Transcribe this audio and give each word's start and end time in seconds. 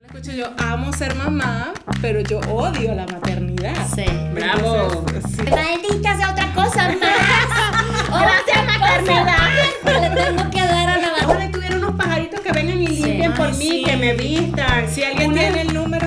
Escucho, 0.00 0.32
yo 0.32 0.46
amo 0.56 0.90
ser 0.94 1.14
mamá, 1.14 1.74
pero 2.00 2.20
yo 2.20 2.40
odio 2.50 2.94
la 2.94 3.06
maternidad. 3.06 3.74
Sí. 3.94 4.06
Bravo. 4.32 5.04
Maldita 5.50 6.16
sea 6.16 6.30
otra 6.30 6.54
cosa 6.54 6.88
más. 6.88 6.98
Gracias, 8.08 8.66
maternidad. 8.66 9.36
Le 9.84 10.22
tengo 10.22 10.50
que 10.50 10.60
dar 10.62 10.88
a 10.88 10.96
la 10.96 11.08
Ojalá 11.26 11.50
tuviera 11.50 11.76
unos 11.76 11.92
pajaritos 11.96 12.40
que 12.40 12.52
vengan 12.52 12.80
y 12.80 12.86
limpien 12.86 13.34
por 13.34 13.54
mí, 13.56 13.68
sí. 13.68 13.82
que 13.84 13.96
me 13.96 14.14
vistan. 14.14 14.88
Si 14.88 15.04
alguien 15.04 15.34
tiene 15.34 15.60
el 15.60 15.74
número. 15.74 15.97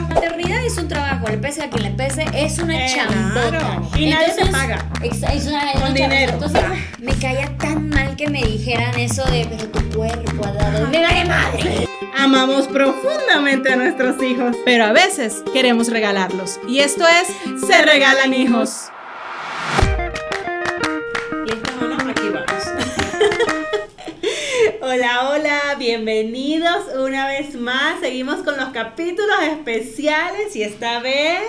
Es 0.60 0.78
un 0.78 0.88
trabajo, 0.88 1.28
le 1.28 1.38
pese 1.38 1.64
a 1.64 1.70
quien 1.70 1.84
le 1.84 1.92
pese, 1.92 2.26
es 2.34 2.58
una 2.60 2.86
Eh, 2.86 2.94
chambota. 2.94 3.82
Y 3.98 4.10
nadie 4.10 4.34
te 4.38 4.46
paga. 4.48 4.86
Es 5.02 5.46
una, 5.48 5.72
Con 5.74 5.94
dinero. 5.94 6.34
Entonces, 6.34 6.62
me 7.00 7.14
caía 7.14 7.56
tan 7.58 7.90
mal 7.90 8.16
que 8.16 8.30
me 8.30 8.42
dijeran 8.44 8.98
eso 9.00 9.24
de, 9.26 9.46
pero 9.50 9.68
tu 9.70 9.98
cuerpo 9.98 10.46
ha 10.46 10.52
dado. 10.52 10.88
¡Me 10.88 11.02
vale 11.02 11.26
madre! 11.26 11.88
Amamos 12.18 12.68
profundamente 12.68 13.72
a 13.74 13.76
nuestros 13.78 14.22
hijos, 14.22 14.56
pero 14.66 14.86
a 14.86 14.92
veces 14.92 15.42
queremos 15.54 15.90
regalarlos. 15.90 16.60
Y 16.68 16.80
esto 16.80 17.04
es 17.08 17.28
Se 17.68 17.82
Regalan 17.84 18.34
Hijos. 18.34 18.90
Bienvenidos 25.82 26.86
una 26.96 27.26
vez 27.26 27.56
más. 27.56 28.00
Seguimos 28.02 28.44
con 28.44 28.56
los 28.56 28.70
capítulos 28.70 29.36
especiales 29.50 30.56
y 30.56 30.62
esta 30.62 31.00
vez 31.00 31.42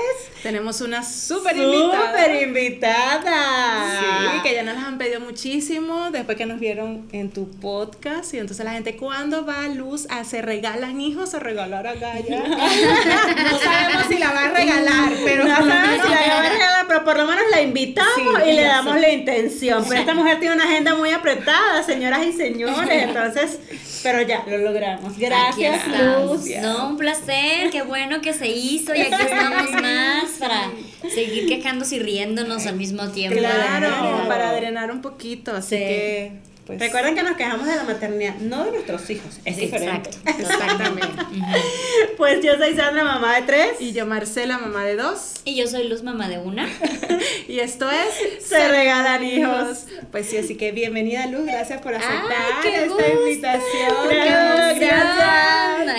Tenemos 0.43 0.81
una 0.81 1.05
súper 1.05 1.55
invitada. 1.55 2.13
súper 2.13 2.43
invitada. 2.43 4.01
Sí, 4.01 4.41
que 4.43 4.55
ya 4.55 4.63
nos 4.63 4.75
las 4.75 4.85
han 4.85 4.97
pedido 4.97 5.21
muchísimo 5.21 6.11
después 6.11 6.39
que 6.39 6.47
nos 6.47 6.59
vieron 6.59 7.07
en 7.13 7.31
tu 7.31 7.51
podcast. 7.51 8.33
Y 8.33 8.39
entonces 8.39 8.65
la 8.65 8.73
gente, 8.73 8.97
¿cuándo 8.97 9.45
va 9.45 9.65
a 9.65 9.69
luz 9.69 10.07
a 10.09 10.25
se 10.25 10.41
regalan 10.41 11.03
hijos 11.03 11.35
o 11.35 11.39
regalar 11.39 11.87
a 11.87 11.93
Gaya? 11.95 12.43
No 13.53 13.59
sabemos 13.59 14.07
si 14.09 14.19
la 14.19 14.33
va 14.33 14.47
a 14.47 14.51
regalar, 14.51 15.13
pero 15.27 15.45
no 15.45 15.57
sabemos 15.57 16.07
si 16.07 16.11
la 16.11 16.21
va 16.21 16.39
a 16.39 16.49
regalar, 16.49 16.87
pero 16.89 17.05
por 17.05 17.19
lo 17.19 17.27
menos 17.27 17.45
la 17.51 17.61
invitamos 17.61 18.13
Sí, 18.17 18.49
y 18.49 18.53
le 18.55 18.63
damos 18.63 18.99
la 18.99 19.11
intención. 19.11 19.85
Pero 19.87 20.01
esta 20.01 20.15
mujer 20.15 20.41
tiene 20.41 20.55
una 20.55 20.65
agenda 20.65 20.95
muy 20.95 21.11
apretada, 21.11 21.83
señoras 21.83 22.25
y 22.25 22.33
señores, 22.33 22.89
entonces, 23.03 23.59
pero 24.03 24.23
ya, 24.23 24.45
lo 24.47 24.59
logramos. 24.59 25.17
Gracias. 25.19 25.81
Luz. 25.89 26.47
No, 26.61 26.89
un 26.89 26.97
placer, 26.97 27.71
qué 27.71 27.83
bueno 27.83 28.21
que 28.21 28.33
se 28.33 28.49
hizo 28.49 28.95
y 28.95 29.01
aquí 29.03 29.15
estamos 29.23 29.71
más 29.73 30.25
para 30.39 30.71
seguir 31.15 31.47
quejándose 31.47 31.97
y 31.97 31.99
riéndonos 32.01 32.67
al 32.67 32.77
mismo 32.77 33.09
tiempo. 33.09 33.39
Claro, 33.39 34.27
para 34.29 34.53
drenar 34.55 34.91
un 34.91 35.01
poquito. 35.03 35.55
Así 35.57 35.77
Sí. 35.77 35.83
que, 35.83 36.33
pues. 36.67 36.79
Recuerden 36.81 37.15
que 37.15 37.23
nos 37.23 37.37
quejamos 37.37 37.67
de 37.67 37.77
la 37.77 37.85
maternidad, 37.85 38.35
no 38.37 38.65
de 38.65 38.73
nuestros 38.73 39.09
hijos, 39.11 39.41
es 39.45 39.57
diferente. 39.57 40.11
Exacto, 40.25 40.43
exactamente. 40.43 41.23
Pues 42.17 42.43
yo 42.45 42.57
soy 42.57 42.75
Sandra, 42.77 43.05
mamá 43.05 43.37
de 43.37 43.43
tres. 43.43 43.81
Y 43.81 43.93
yo, 43.93 44.07
Marcela, 44.07 44.59
mamá 44.59 44.85
de 44.85 44.97
dos. 44.97 45.35
Y 45.45 45.57
yo 45.57 45.67
soy 45.67 45.89
Luz, 45.89 46.03
mamá 46.03 46.29
de 46.29 46.39
una. 46.39 46.69
Y 47.49 47.59
esto 47.61 47.91
es 47.91 48.47
Se 48.47 48.69
regalan 48.69 49.23
hijos. 49.25 49.85
Pues 50.11 50.27
sí, 50.27 50.37
así 50.37 50.57
que 50.57 50.73
bienvenida 50.73 51.27
Luz, 51.27 51.45
gracias 51.47 51.81
por 51.81 51.95
aceptar 51.95 52.23
qué 52.63 52.85
esta 52.85 52.89
gusto! 52.89 53.05
invitación. 53.23 54.09
Gracias. 54.11 55.19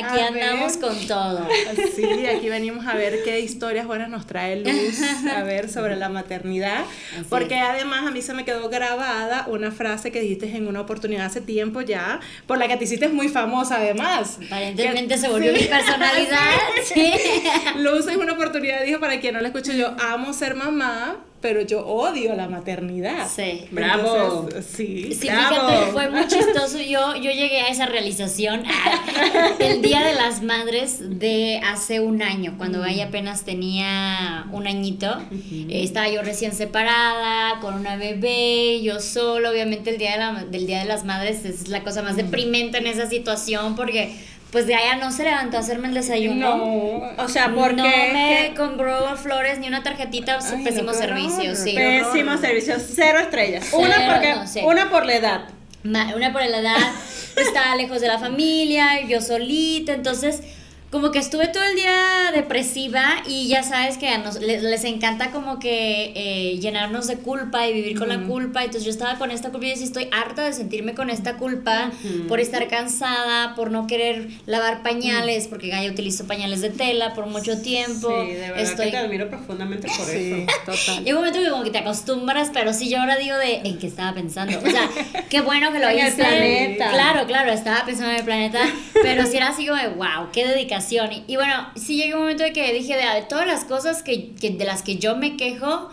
Aquí 0.06 0.20
A 0.20 0.28
andamos 0.28 0.80
ver. 0.80 0.82
con 0.90 1.08
todo. 1.08 1.48
Sí, 1.96 2.26
aquí 2.26 2.50
venimos 2.50 2.86
a 2.88 2.96
ver 2.96 3.24
qué 3.24 3.40
historias 3.42 3.86
buenas 3.86 4.10
nos 4.10 4.26
trae 4.26 4.58
Luz, 4.62 5.00
a 5.30 5.44
ver 5.44 5.70
sobre 5.70 5.96
la 5.96 6.10
maternidad, 6.10 6.82
Así 7.14 7.26
porque 7.30 7.56
es. 7.58 7.64
además 7.64 8.06
a 8.08 8.12
mí 8.12 8.22
se 8.22 8.34
me 8.34 8.46
quedó 8.46 8.70
grabada 8.70 9.46
una 9.48 9.72
frase 9.72 10.12
que 10.12 10.22
dijiste 10.22 10.48
en 10.54 10.68
una 10.68 10.82
oportunidad 10.82 11.26
hace 11.26 11.42
tiempo 11.42 11.82
ya, 11.82 12.20
por 12.48 12.58
la 12.58 12.68
que 12.68 12.78
te 12.78 12.84
hiciste 12.86 13.08
muy 13.10 13.30
famosa 13.30 13.78
además. 13.78 14.38
Aparentemente 14.46 15.16
Que- 15.16 15.20
se 15.22 15.30
volvió 15.30 15.54
sí. 15.56 15.62
mi 15.62 15.68
personalidad. 15.68 16.40
Sí. 16.94 17.14
Luz 17.78 18.08
en 18.08 18.20
una 18.20 18.34
oportunidad 18.34 18.84
dijo, 18.84 19.00
para 19.00 19.20
quien 19.20 19.34
no 19.36 19.42
la 19.42 19.48
escucho, 19.48 19.72
yo 19.74 19.96
amo 20.00 20.34
ser 20.34 20.56
mamá, 20.56 21.18
pero 21.44 21.62
yo 21.62 21.86
odio 21.86 22.34
la 22.36 22.48
maternidad. 22.48 23.28
Sí. 23.30 23.66
Bravo. 23.70 24.46
Entonces, 24.48 24.66
sí. 24.76 25.14
Sí, 25.14 25.28
Bravo. 25.28 25.50
fíjate, 25.70 25.92
fue 25.92 26.10
muy 26.10 26.26
chistoso. 26.28 26.80
Yo, 26.80 27.16
yo 27.18 27.30
llegué 27.32 27.60
a 27.62 27.68
esa 27.68 27.86
realización 27.86 28.64
el 29.60 29.82
Día 29.84 30.04
de 30.04 30.14
las 30.16 30.42
Madres 30.42 31.20
de 31.20 31.60
hace 31.64 32.00
un 32.00 32.22
año, 32.24 32.56
cuando 32.58 32.84
ella 32.86 33.06
apenas 33.06 33.44
tenía 33.44 34.46
un 34.52 34.66
añito. 34.68 35.22
Eh, 35.52 35.84
estaba 35.84 36.10
yo 36.10 36.22
recién 36.24 36.54
separada, 36.54 37.60
con 37.60 37.76
una 37.76 37.98
bebé, 37.98 38.82
yo 38.82 39.00
solo. 39.00 39.52
Obviamente 39.52 39.90
el 39.92 39.98
Día 39.98 40.14
de 40.14 40.18
la- 40.18 40.46
del 40.46 40.66
Día 40.66 40.80
de 40.80 40.86
las 40.86 41.04
Madres 41.04 41.46
es 41.46 41.68
la 41.68 41.84
cosa 41.84 42.02
más 42.02 42.16
deprimente 42.16 42.78
en 42.78 42.88
esa 42.88 43.10
situación 43.10 43.76
porque 43.76 44.16
pues 44.54 44.68
de 44.68 44.76
allá 44.76 44.98
no 44.98 45.12
se 45.12 45.24
levantó 45.24 45.58
a 45.58 45.62
hacerme 45.62 45.88
el 45.88 45.96
desayuno. 45.96 46.58
No, 46.58 47.24
o 47.24 47.28
sea, 47.28 47.52
porque 47.56 47.76
no 47.82 47.84
me 47.84 48.54
compró 48.56 49.18
flores 49.18 49.58
ni 49.58 49.68
una 49.68 49.82
tarjetita, 49.82 50.38
Ay, 50.40 50.64
pésimo 50.64 50.92
qué 50.92 50.98
servicio, 51.00 51.52
horror, 51.52 51.56
sí. 51.56 51.74
pésimo 51.76 52.38
servicio, 52.38 52.76
cero 52.78 53.18
estrellas. 53.20 53.66
Cero, 53.72 53.82
una 53.82 54.14
porque 54.14 54.36
no 54.36 54.68
una 54.68 54.90
por 54.92 55.08
la 55.08 55.16
edad. 55.16 55.42
Una 55.84 56.32
por 56.32 56.46
la 56.46 56.60
edad, 56.60 56.78
estaba 57.36 57.76
lejos 57.76 58.00
de 58.00 58.08
la 58.08 58.20
familia, 58.20 59.02
yo 59.02 59.22
solita, 59.22 59.92
entonces 59.92 60.44
como 60.94 61.10
que 61.10 61.18
estuve 61.18 61.48
todo 61.48 61.64
el 61.64 61.74
día 61.76 62.30
depresiva 62.36 63.04
y 63.28 63.48
ya 63.48 63.64
sabes 63.64 63.98
que 63.98 64.08
a 64.10 64.20
nos, 64.20 64.40
les, 64.40 64.62
les 64.62 64.84
encanta 64.84 65.32
como 65.32 65.58
que 65.58 66.14
eh, 66.16 66.60
llenarnos 66.60 67.08
de 67.08 67.18
culpa 67.18 67.66
y 67.68 67.74
vivir 67.74 67.98
con 67.98 68.10
la 68.10 68.20
culpa, 68.20 68.60
entonces 68.62 68.86
yo 68.86 68.92
estaba 68.92 69.18
con 69.18 69.32
esta 69.32 69.50
culpa 69.50 69.66
y 69.66 69.70
yo 69.72 69.76
sí 69.78 69.86
estoy 69.86 70.08
harta 70.12 70.44
de 70.44 70.54
sentirme 70.54 70.94
con 70.94 71.10
esta 71.10 71.38
culpa 71.38 71.90
por 72.28 72.40
estar 72.40 72.68
cansada, 72.68 73.56
por 73.56 73.72
no 73.72 73.88
querer 73.88 74.28
lavar 74.46 74.84
pañales, 74.84 75.48
porque 75.48 75.70
ya 75.70 75.82
utilizo 75.90 76.28
pañales 76.28 76.62
de 76.62 76.70
tela 76.70 77.16
por 77.16 77.26
mucho 77.26 77.60
tiempo, 77.60 78.10
Sí, 78.28 78.34
de 78.34 78.40
verdad 78.52 78.60
estoy 78.60 78.86
que 78.86 78.92
te 78.92 78.98
admiro 78.98 79.30
profundamente 79.30 79.88
por 79.88 80.06
Sí, 80.06 80.46
eso. 80.48 80.54
total. 80.64 81.04
Llega 81.04 81.18
un 81.18 81.26
momento 81.26 81.40
que 81.42 81.50
como 81.50 81.64
que 81.64 81.72
te 81.72 81.80
acostumbras, 81.80 82.52
pero 82.54 82.72
sí 82.72 82.88
yo 82.92 83.00
ahora 83.00 83.18
digo 83.18 83.36
de 83.38 83.62
en 83.64 83.80
qué 83.80 83.88
estaba 83.88 84.14
pensando. 84.14 84.60
O 84.60 84.70
sea, 84.70 84.88
qué 85.32 85.42
bueno 85.42 85.72
que 85.72 85.80
lo 85.80 85.90
En 85.90 85.98
el 85.98 86.08
hice. 86.10 86.18
planeta. 86.18 86.92
Claro, 86.92 87.26
claro, 87.26 87.52
estaba 87.52 87.84
pensando 87.84 88.12
en 88.12 88.18
el 88.20 88.26
planeta, 88.26 88.60
pero 89.02 89.26
sí 89.26 89.38
era 89.38 89.48
así 89.48 89.66
como 89.66 89.82
de 89.82 89.88
wow, 89.88 90.30
qué 90.32 90.46
dedicación. 90.48 90.83
Y, 90.92 91.36
bueno, 91.36 91.70
sí 91.76 91.98
llegó 91.98 92.18
un 92.18 92.24
momento 92.24 92.44
de 92.44 92.54
que 92.54 92.74
dije 92.74 92.96
de, 92.96 93.22
todas 93.28 93.48
las 93.48 93.66
cosas 93.66 94.04
que 94.04 94.32
de 94.40 94.66
las 94.66 94.82
que 94.82 94.98
yo 94.98 95.16
me 95.16 95.38
quejo, 95.38 95.90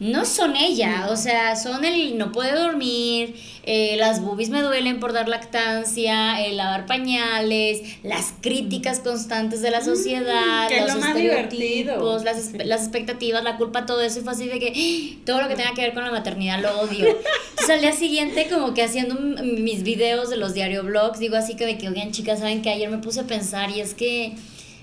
no 0.00 0.24
son 0.24 0.56
ella, 0.56 1.08
o 1.10 1.16
sea, 1.16 1.56
son 1.56 1.84
el 1.84 2.16
no 2.16 2.32
puedo 2.32 2.58
dormir, 2.58 3.34
eh, 3.64 3.96
las 3.98 4.22
boobies 4.22 4.48
me 4.48 4.62
duelen 4.62 4.98
por 4.98 5.12
dar 5.12 5.28
lactancia, 5.28 6.42
el 6.44 6.56
lavar 6.56 6.86
pañales, 6.86 7.82
las 8.02 8.32
críticas 8.40 9.00
constantes 9.00 9.60
de 9.60 9.70
la 9.70 9.82
sociedad, 9.82 10.68
Mm, 10.70 10.72
es 10.72 10.94
los 10.94 10.94
lo 10.94 11.06
estereotipos, 11.06 12.24
las, 12.24 12.52
las 12.64 12.80
expectativas, 12.80 13.44
la 13.44 13.58
culpa, 13.58 13.84
todo 13.84 14.00
eso, 14.00 14.20
y 14.20 14.22
fue 14.22 14.32
así 14.32 14.46
de 14.46 14.58
que 14.58 14.72
¡ah! 14.74 15.22
todo 15.26 15.42
lo 15.42 15.48
que 15.48 15.54
tenga 15.54 15.74
que 15.74 15.82
ver 15.82 15.92
con 15.92 16.02
la 16.02 16.10
maternidad 16.10 16.60
lo 16.60 16.80
odio. 16.80 17.06
Entonces 17.50 17.70
al 17.70 17.82
día 17.82 17.92
siguiente, 17.92 18.48
como 18.48 18.72
que 18.72 18.82
haciendo 18.82 19.16
mis 19.16 19.82
videos 19.82 20.30
de 20.30 20.38
los 20.38 20.54
diario 20.54 20.82
blogs, 20.82 21.18
digo 21.18 21.36
así 21.36 21.56
que 21.56 21.66
de 21.66 21.76
que, 21.76 21.88
oigan, 21.88 22.10
chicas, 22.10 22.38
saben 22.38 22.62
que 22.62 22.70
ayer 22.70 22.88
me 22.88 22.98
puse 22.98 23.20
a 23.20 23.24
pensar 23.24 23.70
y 23.70 23.80
es 23.80 23.92
que 23.92 24.34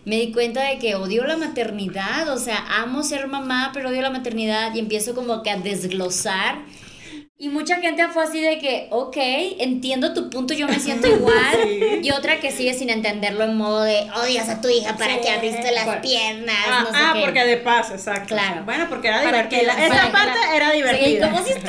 me 0.07 0.15
di 0.15 0.31
cuenta 0.31 0.63
de 0.63 0.77
que 0.79 0.95
odio 0.95 1.25
la 1.25 1.35
maternidad, 1.35 2.29
o 2.29 2.37
sea, 2.37 2.63
amo 2.81 3.03
ser 3.03 3.27
mamá, 3.27 3.71
pero 3.73 3.89
odio 3.89 4.01
la 4.01 4.09
maternidad 4.09 4.73
y 4.73 4.79
empiezo 4.79 5.13
como 5.13 5.43
que 5.43 5.49
a 5.51 5.57
desglosar. 5.57 6.59
Y 7.39 7.49
mucha 7.49 7.75
gente 7.81 8.07
fue 8.07 8.23
así 8.23 8.41
de 8.41 8.57
que, 8.57 8.87
ok, 8.89 9.15
entiendo 9.59 10.13
tu 10.15 10.29
punto, 10.31 10.55
yo 10.55 10.67
me 10.67 10.79
siento 10.79 11.07
igual. 11.15 11.99
Y 12.01 12.09
otra 12.11 12.39
que 12.39 12.51
sigue 12.51 12.73
sin 12.73 12.89
entenderlo 12.89 13.43
en 13.43 13.55
modo 13.57 13.83
de, 13.83 14.07
odias 14.23 14.49
a 14.49 14.59
tu 14.59 14.69
hija 14.69 14.95
para 14.97 15.19
que 15.21 15.29
abriste 15.29 15.71
las 15.71 15.85
Bueno. 15.85 16.01
piernas, 16.01 16.55
Ah, 16.67 16.79
no 16.83 16.89
sé 16.89 16.95
ah, 16.99 17.11
qué. 17.13 17.21
porque 17.21 17.43
de 17.45 17.57
paso, 17.57 17.93
exacto. 17.93 18.33
Claro. 18.33 18.63
Bueno, 18.65 18.87
porque 18.89 19.09
era 19.09 19.21
divertida. 19.21 19.73
Esa 19.85 20.11
parte 20.11 20.39
era 20.55 20.71
Sí, 20.71 20.77
divertida. 20.77 21.29
como 21.29 21.43
si 21.45 21.51
ay, 21.53 21.59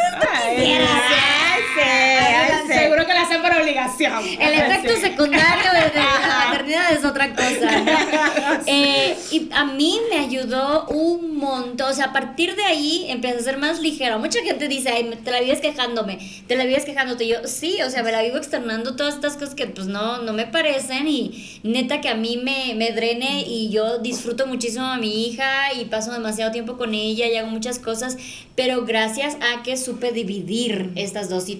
sí. 1.75 2.73
Seguro 2.73 3.07
que 3.07 3.15
la 3.15 3.23
hacen 3.23 3.43
por 3.43 3.53
obligación. 3.53 4.25
El 4.41 4.55
efecto 4.55 4.97
secundario 5.01 5.73
de, 5.73 6.01
la 6.01 6.45
maternidad 6.47 6.93
es 6.93 7.05
otra 7.05 7.35
cosa. 7.35 7.69
Eh, 8.67 9.17
y 9.31 9.49
a 9.53 9.65
mí 9.65 10.01
me 10.11 10.19
ayudó 10.19 10.87
un 10.89 11.37
montón. 11.37 11.91
O 11.91 11.95
sea, 11.95 12.07
a 12.07 12.13
partir 12.13 12.55
de 12.55 12.65
ahí 12.65 13.07
empecé 13.09 13.39
a 13.39 13.41
ser 13.41 13.59
más 13.59 13.81
ligera. 13.81 14.19
Mucha 14.19 14.41
gente 14.43 14.69
dice, 14.69 14.91
Ay, 14.91 15.11
te 15.25 15.31
la 15.31 15.41
vives 15.41 15.61
quejándome, 15.61 16.19
te 16.47 16.57
la 16.57 16.65
vives 16.65 16.85
quejándote. 16.85 17.25
Y 17.25 17.29
yo, 17.29 17.37
sí, 17.45 17.79
o 17.83 17.91
sea, 17.91 18.03
me 18.03 18.13
la 18.13 18.23
vivo 18.23 18.37
externando 18.37 18.97
todas 18.97 19.15
estas 19.15 19.37
cosas 19.37 19.55
que 19.55 19.67
pues 19.67 19.87
no, 19.87 20.23
no 20.23 20.33
me 20.33 20.47
parecen 20.47 21.09
y 21.09 21.61
neta 21.63 22.01
que 22.01 22.09
a 22.09 22.15
mí 22.15 22.41
me, 22.43 22.75
me 22.75 22.93
drene 22.93 23.45
y 23.47 23.71
yo 23.71 23.99
disfruto 23.99 24.47
muchísimo 24.47 24.87
a 24.87 24.99
mi 24.99 25.27
hija 25.27 25.73
y 25.75 25.87
paso 25.87 26.13
demasiado 26.13 26.53
tiempo 26.53 26.77
con 26.77 26.95
ella 26.95 27.27
y 27.27 27.37
hago 27.37 27.49
muchas 27.49 27.79
cosas, 27.79 28.17
pero 28.55 28.85
gracias 28.85 29.37
a 29.37 29.63
que 29.63 29.77
supe 29.77 30.13
dividir 30.13 30.93
estas 30.97 31.29
dos 31.29 31.45
situaciones. 31.45 31.58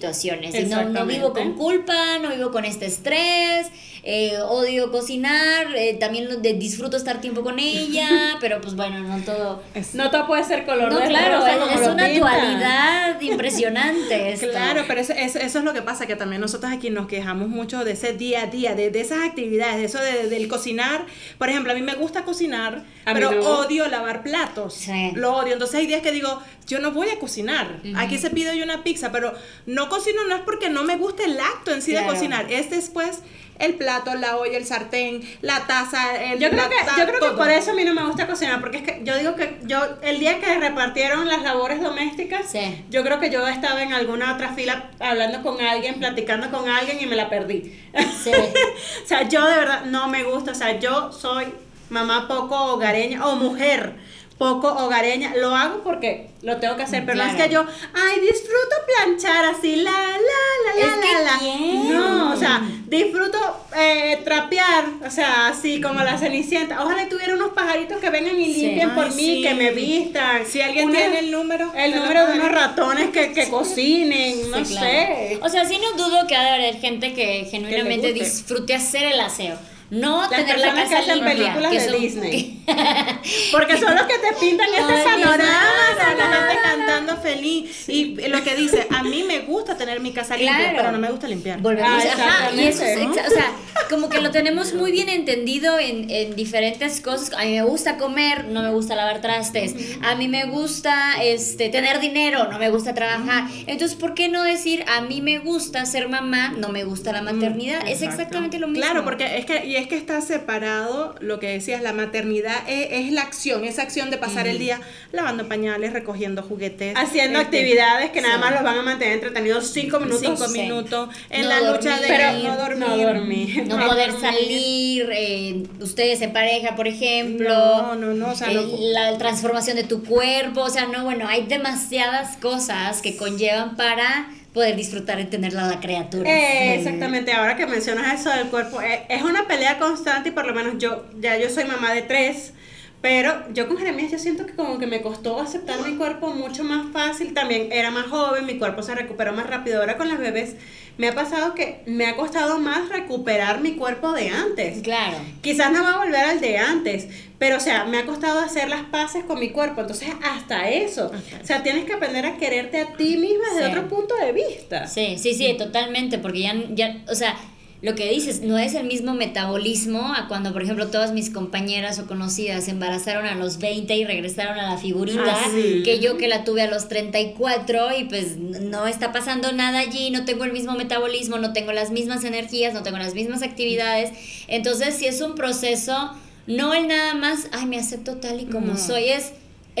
Y 0.53 0.63
no, 0.65 0.83
no 0.85 1.05
vivo 1.05 1.33
con 1.33 1.55
culpa, 1.55 2.17
no 2.19 2.29
vivo 2.29 2.51
con 2.51 2.65
este 2.65 2.85
estrés, 2.85 3.67
eh, 4.03 4.37
odio 4.41 4.91
cocinar, 4.91 5.75
eh, 5.75 5.97
también 5.99 6.41
de, 6.41 6.53
disfruto 6.53 6.95
estar 6.95 7.19
tiempo 7.19 7.43
con 7.43 7.59
ella, 7.59 8.37
pero 8.41 8.61
pues 8.61 8.75
bueno, 8.75 8.99
no 9.01 9.23
todo... 9.23 9.61
no 9.93 10.09
todo 10.09 10.25
puede 10.25 10.43
ser 10.43 10.65
color 10.65 10.91
no, 10.91 11.01
claro, 11.01 11.45
es, 11.45 11.87
una 11.87 12.07
dualidad 12.07 13.19
impresionante. 13.21 14.37
Claro, 14.39 14.85
pero 14.87 15.01
eso, 15.01 15.13
eso, 15.13 15.39
es 15.39 15.63
lo 15.63 15.73
que 15.73 15.81
pasa, 15.81 16.05
que 16.05 16.15
también 16.15 16.41
nosotros 16.41 16.71
aquí 16.71 16.89
nos 16.89 17.07
quejamos 17.07 17.49
mucho 17.49 17.83
de 17.83 17.91
ese 17.91 18.13
día 18.13 18.43
a 18.43 18.47
día, 18.47 18.73
de, 18.75 18.89
de 18.89 19.01
esas 19.01 19.19
actividades, 19.19 19.77
de 19.77 19.85
eso 19.85 19.99
de, 19.99 20.29
del 20.29 20.47
cocinar. 20.47 21.05
Por 21.37 21.49
ejemplo, 21.49 21.71
a 21.73 21.75
mí 21.75 21.81
me 21.81 21.95
gusta 21.95 22.23
cocinar, 22.23 22.85
pero 23.05 23.29
odio 23.29 23.87
lavar 23.87 24.23
platos. 24.23 24.87
Lo 25.15 25.35
odio. 25.35 25.53
Entonces 25.53 25.75
hay 25.75 25.87
días 25.87 26.01
que 26.01 26.11
digo, 26.11 26.41
yo 26.67 26.79
no 26.79 26.91
voy 26.91 27.09
a 27.09 27.19
cocinar. 27.19 27.81
Aquí 27.95 28.17
se 28.17 28.29
pide 28.29 28.57
yo 28.57 28.63
una 28.63 28.83
pizza, 28.83 29.11
pero 29.11 29.33
no 29.65 29.88
cocino 29.89 30.23
no 30.25 30.35
es 30.35 30.41
porque 30.41 30.69
no 30.69 30.83
me 30.83 30.97
guste 30.97 31.25
el 31.25 31.39
acto 31.39 31.71
en 31.71 31.81
sí 31.81 31.93
de 31.93 32.05
cocinar, 32.05 32.51
es 32.51 32.69
después 32.69 33.19
el 33.59 33.75
plato, 33.75 34.15
la 34.15 34.37
olla, 34.37 34.57
el 34.57 34.65
sartén, 34.65 35.21
la 35.41 35.67
taza, 35.67 36.15
el 36.23 36.39
Yo 36.39 36.49
creo, 36.49 36.69
que, 36.69 36.75
yo 36.97 37.05
creo 37.05 37.19
que 37.19 37.37
por 37.37 37.49
eso 37.49 37.71
a 37.71 37.73
mí 37.73 37.83
no 37.83 37.93
me 37.93 38.05
gusta 38.05 38.25
cocinar, 38.25 38.61
porque 38.61 38.77
es 38.77 38.83
que 38.83 39.01
yo 39.03 39.17
digo 39.17 39.35
que 39.35 39.57
yo, 39.63 39.81
el 40.01 40.19
día 40.19 40.39
que 40.39 40.57
repartieron 40.59 41.27
las 41.27 41.43
labores 41.43 41.81
domésticas, 41.81 42.53
yo 42.89 43.03
creo 43.03 43.19
que 43.19 43.29
yo 43.29 43.45
estaba 43.47 43.83
en 43.83 43.93
alguna 43.93 44.33
otra 44.33 44.53
fila 44.53 44.91
hablando 44.99 45.43
con 45.43 45.61
alguien, 45.61 45.99
platicando 45.99 46.49
con 46.49 46.69
alguien 46.69 47.01
y 47.01 47.05
me 47.05 47.17
la 47.17 47.29
perdí. 47.29 47.77
Sí. 48.23 48.31
o 49.03 49.07
sea, 49.07 49.27
yo 49.27 49.45
de 49.45 49.57
verdad 49.57 49.85
no 49.85 50.07
me 50.07 50.23
gusta, 50.23 50.51
o 50.51 50.55
sea, 50.55 50.79
yo 50.79 51.11
soy 51.11 51.47
mamá 51.89 52.27
poco 52.27 52.55
hogareña 52.73 53.25
o 53.25 53.35
mujer 53.35 53.95
poco 54.39 54.69
hogareña. 54.69 55.35
Lo 55.35 55.53
hago 55.53 55.83
porque 55.83 56.29
lo 56.41 56.57
tengo 56.57 56.77
que 56.77 56.83
hacer, 56.83 57.05
pero 57.05 57.17
no 57.17 57.25
es 57.25 57.35
que 57.35 57.49
yo, 57.49 57.65
ay, 57.93 58.21
disfruto 58.21 58.75
planchar 58.87 59.45
así, 59.45 59.75
la, 59.75 59.91
la, 59.91 60.79
la, 60.79 60.95
la, 60.95 61.23
la, 61.23 61.93
No, 61.93 62.33
o 62.33 62.37
sea, 62.37 62.61
disfruto 62.87 63.37
eh, 63.75 64.21
trapear, 64.23 64.85
o 65.05 65.11
sea, 65.11 65.47
así 65.49 65.81
como 65.81 66.01
la 66.01 66.17
cenicienta. 66.17 66.81
Ojalá 66.81 67.09
tuviera 67.09 67.33
unos 67.33 67.49
pajaritos 67.49 67.97
que 67.99 68.09
vengan 68.09 68.39
y 68.39 68.53
limpien 68.53 68.95
por 68.95 69.13
mí, 69.13 69.43
que 69.43 69.53
me 69.53 69.71
vistan. 69.71 70.45
Si 70.45 70.61
alguien 70.61 70.89
tiene 70.89 71.19
el 71.19 71.31
número. 71.31 71.71
El 71.75 71.95
número 71.95 72.25
de 72.25 72.39
unos 72.39 72.51
ratones 72.51 73.09
que, 73.09 73.33
que 73.33 73.49
cocinen, 73.49 74.49
no 74.49 74.63
sé. 74.63 75.37
O 75.41 75.49
sea, 75.49 75.65
sí 75.65 75.77
no 75.77 76.01
dudo 76.01 76.25
que 76.27 76.37
haya 76.37 76.55
haber 76.55 76.79
gente 76.79 77.13
que 77.13 77.45
genuinamente 77.51 78.13
disfrute 78.13 78.73
hacer 78.73 79.03
el 79.03 79.19
aseo 79.19 79.57
no 79.89 80.29
tener 80.29 80.59
la 80.59 80.73
casa 80.73 80.89
que 80.89 81.11
hacen 81.11 81.23
películas 81.23 81.71
de 81.71 81.99
Disney. 81.99 82.63
Porque 83.51 83.77
son 83.77 83.95
los 83.95 84.03
que 84.03 84.19
te 84.19 84.33
pintan 84.39 84.67
este 84.69 85.03
panorama, 85.03 86.15
la 86.17 86.25
gente 86.25 86.59
cantando 86.63 87.17
feliz. 87.17 87.89
Y 87.89 88.15
lo 88.27 88.43
que 88.43 88.55
dice, 88.55 88.87
a 88.89 89.03
mí 89.03 89.23
me 89.23 89.39
gusta 89.39 89.77
tener 89.77 89.99
mi 89.99 90.11
casa 90.11 90.37
limpia, 90.37 90.73
pero 90.75 90.91
no 90.91 90.99
me 90.99 91.09
gusta 91.09 91.27
limpiar. 91.27 91.59
Volvemos, 91.59 92.03
ah, 92.17 92.51
y 92.55 92.61
eso 92.61 92.83
es, 92.83 92.99
o 92.99 93.13
sea, 93.13 93.51
como 93.89 94.09
que 94.09 94.21
lo 94.21 94.31
tenemos 94.31 94.73
muy 94.73 94.91
bien 94.91 95.09
entendido 95.09 95.79
en, 95.79 96.09
en, 96.09 96.35
diferentes 96.35 97.01
cosas. 97.01 97.31
A 97.33 97.43
mí 97.43 97.53
me 97.53 97.63
gusta 97.63 97.97
comer, 97.97 98.45
no 98.45 98.61
me 98.61 98.71
gusta 98.71 98.95
lavar 98.95 99.21
trastes. 99.21 99.97
A 100.01 100.15
mí 100.15 100.27
me 100.27 100.45
gusta 100.45 101.23
este 101.23 101.69
tener 101.69 101.99
dinero, 101.99 102.47
no 102.51 102.59
me 102.59 102.69
gusta 102.69 102.93
trabajar. 102.93 103.45
Entonces, 103.65 103.97
¿por 103.97 104.13
qué 104.13 104.29
no 104.29 104.43
decir 104.43 104.85
a 104.87 105.01
mí 105.01 105.21
me 105.21 105.39
gusta 105.39 105.85
ser 105.85 106.07
mamá, 106.09 106.53
no 106.57 106.69
me 106.69 106.83
gusta 106.83 107.11
la 107.11 107.21
maternidad? 107.21 107.87
es 107.87 108.01
exactamente 108.01 108.59
lo 108.59 108.67
mismo. 108.67 108.83
Claro, 108.83 109.03
porque 109.03 109.37
es 109.37 109.45
que 109.45 109.78
es 109.79 109.87
que 109.87 109.95
está 109.95 110.21
separado, 110.21 111.15
lo 111.19 111.39
que 111.39 111.47
decías, 111.47 111.81
la 111.81 111.93
maternidad 111.93 112.57
es, 112.67 113.11
la 113.11 113.21
acción, 113.21 113.63
esa 113.63 113.81
acción 113.81 114.09
de 114.09 114.17
pasar 114.17 114.47
el 114.47 114.59
día 114.59 114.79
lavando 115.11 115.47
pañales, 115.47 115.93
recogiendo 115.93 116.43
juguetes. 116.43 116.95
Haciendo 116.95 117.39
este, 117.39 117.57
actividades 117.57 118.11
que 118.11 118.21
nada 118.21 118.37
más 118.37 118.53
los 118.53 118.63
van 118.63 118.77
a 118.77 118.81
mantener 118.81 119.15
entretenidos 119.15 119.67
cinco 119.67 119.99
minutos. 119.99 120.21
Cinco 120.21 120.47
minutos 120.49 121.09
en 121.29 121.47
la 121.47 121.61
lucha 121.61 121.99
de 121.99 122.07
pero 122.07 122.75
no 122.75 122.97
dormir. 122.97 123.65
No, 123.67 123.87
poder 123.87 124.11
salir, 124.19 125.09
eh, 125.11 125.63
ustedes 125.79 126.21
en 126.21 126.33
pareja, 126.33 126.75
por 126.75 126.87
ejemplo. 126.87 127.49
No, 127.49 127.95
no, 127.95 128.13
no. 128.13 128.31
O 128.31 128.35
sea, 128.35 128.49
La 128.51 129.17
transformación 129.17 129.75
de 129.77 129.83
tu 129.83 130.03
cuerpo, 130.03 130.61
o 130.61 130.69
sea, 130.69 130.85
no, 130.85 131.03
bueno, 131.03 131.27
hay 131.27 131.45
demasiadas 131.45 132.37
cosas 132.37 133.01
que 133.01 133.15
conllevan 133.15 133.75
para 133.75 134.27
poder 134.53 134.75
disfrutar 134.75 135.19
y 135.19 135.25
tenerla 135.25 135.67
la 135.67 135.79
criatura. 135.79 136.29
Eh, 136.29 136.75
exactamente, 136.75 137.31
ahora 137.33 137.55
que 137.55 137.67
mencionas 137.67 138.19
eso 138.19 138.29
del 138.29 138.47
cuerpo, 138.47 138.81
eh, 138.81 139.05
es 139.09 139.21
una 139.21 139.47
pelea 139.47 139.77
constante 139.77 140.29
y 140.29 140.31
por 140.31 140.45
lo 140.45 140.53
menos 140.53 140.75
yo, 140.79 141.05
ya 141.19 141.37
yo 141.37 141.49
soy 141.49 141.65
mamá 141.65 141.93
de 141.93 142.01
tres, 142.01 142.53
pero 143.01 143.45
yo 143.53 143.67
con 143.67 143.77
Jeremías 143.77 144.11
yo 144.11 144.19
siento 144.19 144.45
que 144.45 144.53
como 144.53 144.77
que 144.77 144.87
me 144.87 145.01
costó 145.01 145.39
aceptar 145.39 145.85
mi 145.87 145.95
cuerpo 145.95 146.33
mucho 146.33 146.63
más 146.63 146.91
fácil, 146.91 147.33
también 147.33 147.71
era 147.71 147.91
más 147.91 148.07
joven, 148.07 148.45
mi 148.45 148.57
cuerpo 148.57 148.83
se 148.83 148.93
recuperó 148.95 149.31
más 149.33 149.47
rápido, 149.47 149.79
ahora 149.79 149.97
con 149.97 150.09
las 150.09 150.19
bebés 150.19 150.55
me 150.99 151.07
ha 151.07 151.15
pasado 151.15 151.55
que 151.55 151.81
me 151.85 152.07
ha 152.07 152.17
costado 152.17 152.59
más 152.59 152.89
recuperar 152.89 153.61
mi 153.61 153.75
cuerpo 153.75 154.11
de 154.11 154.27
antes. 154.27 154.81
Claro. 154.81 155.17
Quizás 155.41 155.71
no 155.71 155.81
va 155.81 155.91
a 155.93 155.97
volver 155.99 156.19
al 156.19 156.41
de 156.41 156.57
antes, 156.57 157.07
pero 157.37 157.55
o 157.55 157.59
sea, 157.61 157.85
me 157.85 157.99
ha 157.99 158.05
costado 158.05 158.41
hacer 158.41 158.67
las 158.67 158.81
paces 158.83 159.23
con 159.23 159.39
mi 159.39 159.51
cuerpo, 159.51 159.79
entonces 159.79 160.09
hasta 160.21 160.69
eso. 160.69 161.09
O 161.41 161.45
sea, 161.45 161.63
tienes 161.63 161.85
que 161.85 161.93
aprender 161.93 162.25
a 162.25 162.35
quererte 162.35 162.81
a 162.81 162.97
ti 162.97 163.15
misma 163.15 163.45
desde 163.53 163.69
otro 163.69 163.87
punto 163.87 164.13
de 164.17 164.33
vista. 164.33 164.87
Sí, 164.87 165.17
sí, 165.17 165.33
sí, 165.33 165.55
totalmente, 165.57 166.17
porque 166.17 166.41
ya, 166.41 166.55
ya, 166.71 167.01
o 167.07 167.15
sea, 167.15 167.37
lo 167.81 167.95
que 167.95 168.09
dices, 168.09 168.41
no 168.41 168.57
es 168.57 168.73
el 168.73 168.87
mismo 168.87 169.13
metabolismo 169.13 170.13
a 170.13 170.27
cuando, 170.27 170.51
por 170.51 170.61
ejemplo, 170.61 170.87
todas 170.87 171.13
mis 171.13 171.29
compañeras 171.29 171.97
o 171.99 172.07
conocidas 172.07 172.65
se 172.65 172.71
embarazaron 172.71 173.25
a 173.25 173.35
los 173.35 173.57
20 173.57 173.95
y 173.95 174.03
regresaron 174.03 174.59
a 174.59 174.71
la 174.71 174.77
figurita, 174.77 175.23
ah, 175.25 175.49
que 175.53 175.99
yo 176.01 176.17
que 176.17 176.27
la 176.27 176.43
tuve 176.43 176.61
a 176.61 176.69
los 176.69 176.89
34 176.89 177.97
y 177.97 178.03
pues 178.03 178.35
no 178.37 178.85
está 178.85 179.13
pasando 179.13 179.53
nada 179.53 179.79
allí, 179.79 180.11
no 180.11 180.25
tengo 180.25 180.43
el 180.43 180.51
mismo 180.51 180.73
metabolismo, 180.73 181.37
no 181.37 181.53
tengo 181.53 181.71
las 181.71 181.89
mismas 181.89 182.25
energías, 182.25 182.73
no 182.73 182.83
tengo 182.83 182.97
las 182.97 183.13
mismas 183.13 183.43
actividades. 183.43 184.11
Entonces, 184.49 184.95
si 184.95 185.05
es 185.05 185.21
un 185.21 185.35
proceso, 185.35 186.11
no 186.47 186.73
el 186.73 186.89
nada 186.89 187.13
más, 187.13 187.47
ay, 187.53 187.65
me 187.65 187.77
acepto 187.77 188.17
tal 188.17 188.41
y 188.41 188.45
como 188.45 188.75
soy, 188.75 189.05
es 189.05 189.31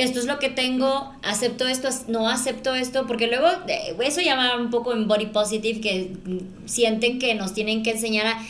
esto 0.03 0.19
es 0.19 0.25
lo 0.25 0.39
que 0.39 0.49
tengo, 0.49 1.13
acepto 1.23 1.67
esto, 1.67 1.89
no 2.07 2.29
acepto 2.29 2.73
esto, 2.73 3.05
porque 3.05 3.27
luego 3.27 3.47
eso 4.01 4.21
llama 4.21 4.55
un 4.55 4.69
poco 4.69 4.93
en 4.93 5.07
body 5.07 5.27
positive 5.27 5.81
que 5.81 6.13
sienten 6.65 7.19
que 7.19 7.35
nos 7.35 7.53
tienen 7.53 7.83
que 7.83 7.91
enseñar 7.91 8.27
a 8.27 8.41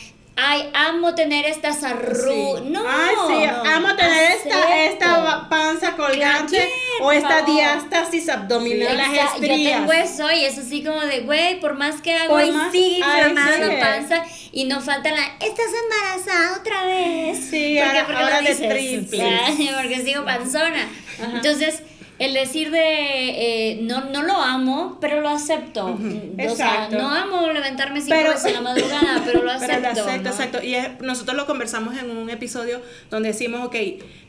Ay, 0.42 0.70
amo 0.72 1.14
tener 1.14 1.44
estas 1.44 1.82
arrugas. 1.82 2.62
No, 2.64 2.82
Ay, 2.86 3.14
sí, 3.28 3.44
amo 3.44 3.94
tener 3.94 4.32
esta, 4.32 4.84
esta 4.84 5.48
panza 5.48 5.96
colgante 5.96 6.68
o 7.00 7.12
esta 7.12 7.42
diástasis 7.42 8.28
abdominal, 8.28 8.96
las 8.96 9.34
estrías. 9.34 9.58
Yo 9.58 9.78
tengo 9.78 9.92
eso 9.92 10.32
y 10.32 10.44
es 10.44 10.56
así 10.56 10.82
como 10.82 11.00
de, 11.00 11.20
güey, 11.20 11.60
por 11.60 11.74
más 11.74 12.00
que 12.00 12.16
hago 12.16 12.40
y 12.40 12.52
sigue 12.72 12.98
inflamada 12.98 13.58
la 13.58 13.80
panza 13.80 14.24
y 14.52 14.64
no 14.64 14.80
falta 14.80 15.10
la, 15.10 15.22
estás 15.40 15.66
embarazada 15.82 16.58
otra 16.60 16.86
vez. 16.86 17.38
Sí, 17.50 17.78
porque, 17.78 17.98
ahora, 17.98 18.06
porque 18.06 18.22
ahora 18.22 18.42
de 18.42 18.54
triple. 18.54 19.40
Porque 19.80 20.02
sigo 20.02 20.24
panzona. 20.24 20.88
Entonces, 21.34 21.82
el 22.20 22.34
decir 22.34 22.70
de 22.70 22.80
eh, 23.70 23.78
no, 23.80 24.04
no 24.04 24.22
lo 24.22 24.34
amo, 24.34 24.98
pero 25.00 25.22
lo 25.22 25.30
acepto. 25.30 25.86
O 25.86 26.54
sea, 26.54 26.88
no 26.90 27.08
amo 27.08 27.50
levantarme 27.50 28.02
cinco 28.02 28.14
veces 28.14 28.44
en 28.44 28.52
la 28.52 28.60
madrugada, 28.60 29.22
pero 29.24 29.42
lo 29.42 29.50
acepto. 29.50 29.70
Pero 29.80 29.94
lo 29.94 30.10
acepto, 30.10 30.28
exacto. 30.28 30.62
Y 30.62 30.76
nosotros 31.02 31.34
lo 31.34 31.46
conversamos 31.46 31.96
en 31.96 32.10
un 32.10 32.28
episodio 32.28 32.82
donde 33.08 33.30
decimos, 33.30 33.64
ok, 33.66 33.76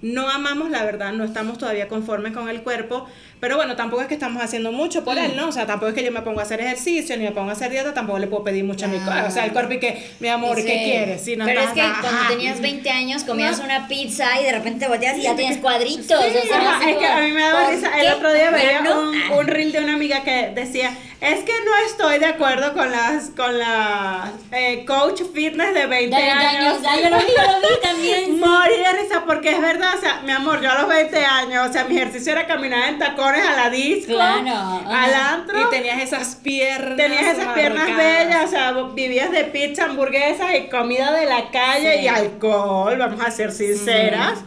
no 0.02 0.30
amamos 0.30 0.70
la 0.70 0.84
verdad, 0.84 1.14
no 1.14 1.24
estamos 1.24 1.58
todavía 1.58 1.88
conformes 1.88 2.34
con 2.34 2.50
el 2.50 2.64
cuerpo, 2.64 3.08
pero 3.40 3.56
bueno, 3.56 3.76
tampoco 3.76 4.02
es 4.02 4.08
que 4.08 4.16
estamos 4.16 4.42
haciendo 4.44 4.72
mucho 4.72 5.04
por 5.04 5.18
él, 5.18 5.36
¿no? 5.36 5.48
O 5.48 5.52
sea, 5.52 5.66
tampoco 5.66 5.90
es 5.90 5.96
que 5.96 6.04
yo 6.04 6.12
me 6.12 6.22
pongo 6.22 6.40
a 6.40 6.44
hacer 6.44 6.60
ejercicio 6.60 7.18
ni 7.18 7.24
me 7.24 7.32
pongo 7.32 7.50
a 7.50 7.54
hacer 7.54 7.72
dieta, 7.72 7.94
tampoco 7.94 8.20
le 8.20 8.28
puedo 8.28 8.44
pedir 8.44 8.64
mucho 8.64 8.86
a 8.86 8.88
mi 8.88 8.98
cuerpo. 8.98 9.28
O 9.28 9.32
sea, 9.32 9.46
el 9.46 9.52
cuerpo 9.52 9.74
y 9.74 9.80
que, 9.80 10.12
mi 10.20 10.28
amor, 10.28 10.56
¿qué 10.58 10.64
quieres? 10.64 11.22
Si 11.22 11.36
no 11.36 11.46
pero 11.46 11.62
es 11.62 11.70
que 11.70 11.82
cuando 12.02 12.28
tenías 12.30 12.62
20 12.62 12.90
años 12.90 13.24
comías 13.24 13.60
una 13.60 13.88
pizza 13.88 14.40
y 14.40 14.46
de 14.46 14.52
repente 14.52 14.82
te 14.82 14.88
volteas 14.88 15.18
y 15.18 15.24
ya 15.24 15.36
tienes 15.36 15.58
cuadritos. 15.58 16.20
o 16.20 16.48
sea, 16.48 16.90
es 16.90 16.98
que 16.98 17.08
a 17.08 17.22
mí 17.22 17.32
me 17.32 17.42
daba 17.42 17.70
risa. 17.70 18.00
El 18.00 18.14
otro 18.14 18.34
día 18.34 18.52
veía 18.52 18.82
un, 18.82 19.38
un 19.38 19.48
reel 19.48 19.72
de 19.72 19.80
una 19.80 19.94
amiga 19.94 20.24
que 20.24 20.52
decía 20.54 20.92
Es 21.22 21.44
que 21.44 21.52
no 21.64 21.72
estoy 21.86 22.18
de 22.18 22.26
acuerdo 22.26 22.74
con 22.74 22.92
las 22.92 23.30
con 23.38 23.60
la 23.60 24.32
eh, 24.52 24.84
coach 24.86 25.22
fitness 25.36 25.72
de 25.76 25.86
20, 25.86 26.16
de 26.16 26.22
20 26.24 26.32
años. 26.48 26.78
años. 26.84 27.04
yo 27.04 27.10
lo 27.12 27.18
vi, 27.18 27.24
yo 27.38 27.52
lo 27.52 27.60
vi 27.60 27.82
también. 27.84 28.40
Morir 28.40 28.78
de 28.80 29.02
risa 29.04 29.24
porque 29.28 29.52
es 29.52 29.62
verdad, 29.62 29.94
o 29.96 30.02
sea, 30.02 30.22
mi 30.26 30.32
amor, 30.32 30.62
yo 30.62 30.72
a 30.72 30.80
los 30.80 30.88
20 30.88 31.24
años, 31.24 31.70
o 31.70 31.72
sea, 31.72 31.84
mi 31.84 31.96
ejercicio 31.96 32.32
era 32.32 32.48
caminar 32.48 32.90
en 32.90 32.98
tacones 32.98 33.46
a 33.48 33.56
la 33.56 33.70
disco, 33.70 34.14
Claro, 34.14 34.82
al 34.90 35.14
ajá. 35.14 35.34
antro. 35.36 35.62
Y 35.62 35.70
tenías 35.70 36.02
esas 36.02 36.36
piernas. 36.38 36.98
Tenías 36.98 37.38
esas 37.38 37.54
piernas 37.54 37.88
marcadas. 37.88 38.26
bellas, 38.28 38.46
o 38.46 38.48
sea, 38.50 38.72
vivías 38.96 39.30
de 39.32 39.44
pizza, 39.44 39.86
hamburguesas 39.86 40.48
y 40.56 40.70
comida 40.70 41.12
de 41.12 41.26
la 41.28 41.52
calle 41.52 41.98
Sí. 42.00 42.06
y 42.06 42.08
alcohol, 42.08 42.98
vamos 42.98 43.22
a 43.24 43.30
ser 43.30 43.52
sinceras. 43.52 44.40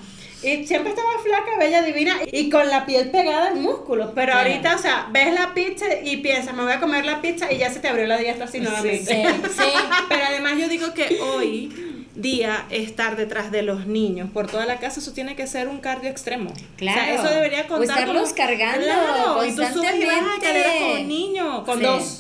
Y 0.45 0.67
siempre 0.67 0.91
estaba 0.91 1.09
flaca, 1.23 1.59
bella, 1.59 1.83
divina 1.83 2.17
y 2.31 2.51
con 2.51 2.69
la 2.69 2.85
piel 2.87 3.11
pegada 3.11 3.49
al 3.49 3.57
músculo. 3.57 4.13
Pero 4.15 4.33
Sí. 4.33 4.39
ahorita, 4.39 4.75
o 4.75 4.79
sea, 4.79 5.09
ves 5.11 5.33
la 5.35 5.55
pizza 5.55 5.87
y 6.03 6.19
piensas, 6.19 6.55
me 6.55 6.63
voy 6.63 6.73
a 6.73 6.81
comer 6.81 7.05
la 7.07 7.21
pizza 7.23 7.51
y 7.53 7.59
ya 7.59 7.71
se 7.73 7.81
te 7.81 7.89
abrió 7.89 8.07
la 8.07 8.19
dieta 8.19 8.45
así 8.45 8.61
nuevamente. 8.61 9.15
Sí, 9.15 9.23
sí. 9.57 9.65
Pero 10.09 10.25
además 10.27 10.55
yo 10.59 10.69
digo 10.69 10.93
que 10.95 11.19
hoy 11.21 11.73
día 12.15 12.67
estar 12.71 13.17
detrás 13.17 13.51
de 13.51 13.63
los 13.63 13.87
niños 13.87 14.29
por 14.33 14.47
toda 14.49 14.67
la 14.67 14.79
casa, 14.79 15.01
eso 15.01 15.13
tiene 15.13 15.35
que 15.35 15.47
ser 15.49 15.67
un 15.69 15.79
cardio 15.81 16.11
extremo. 16.11 16.53
Claro. 16.77 17.01
O 17.01 17.05
sea, 17.05 17.15
eso 17.15 17.35
debería 17.35 17.63
O 17.63 17.67
contar 17.69 17.99
estarlos 17.99 18.23
como- 18.33 18.35
cargando 18.37 18.85
Claro, 18.85 19.45
y 19.45 19.49
tú 19.49 19.55
subes 19.57 19.71
y 19.71 19.75
constantemente. 19.75 20.35
escaleras 20.37 20.73
con 20.79 20.91
un 21.01 21.09
niño, 21.09 21.65
con 21.65 21.79
Sí. 21.79 21.85
dos. 21.85 22.19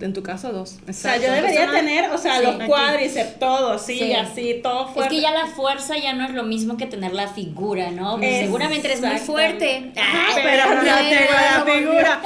En 0.00 0.12
tu 0.12 0.22
caso, 0.22 0.52
dos. 0.52 0.76
O 0.88 0.92
sea, 0.92 1.16
yo 1.16 1.32
debería 1.32 1.70
tener, 1.70 2.10
o 2.10 2.18
sea, 2.18 2.38
Sí. 2.38 2.44
los 2.44 2.62
cuádriceps, 2.68 3.38
todo 3.38 3.72
así, 3.72 3.98
Sí. 3.98 4.12
así, 4.14 4.60
todo 4.62 4.86
Es 4.88 4.94
fuerte. 4.94 5.14
que 5.16 5.20
ya 5.20 5.30
la 5.32 5.46
fuerza 5.46 5.96
ya 5.98 6.12
no 6.12 6.24
es 6.24 6.30
lo 6.32 6.42
mismo 6.44 6.76
que 6.76 6.86
tener 6.86 7.12
la 7.12 7.28
figura, 7.28 7.90
¿no? 7.90 8.16
Pues 8.18 8.38
seguramente 8.40 8.86
eres 8.88 9.00
muy 9.00 9.18
fuerte. 9.18 9.92
Ajá, 9.96 10.18
Ay, 10.36 10.42
pero 10.44 10.74
no 10.74 10.82
tengo 10.82 11.32
la 11.32 11.64
figura. 11.74 12.20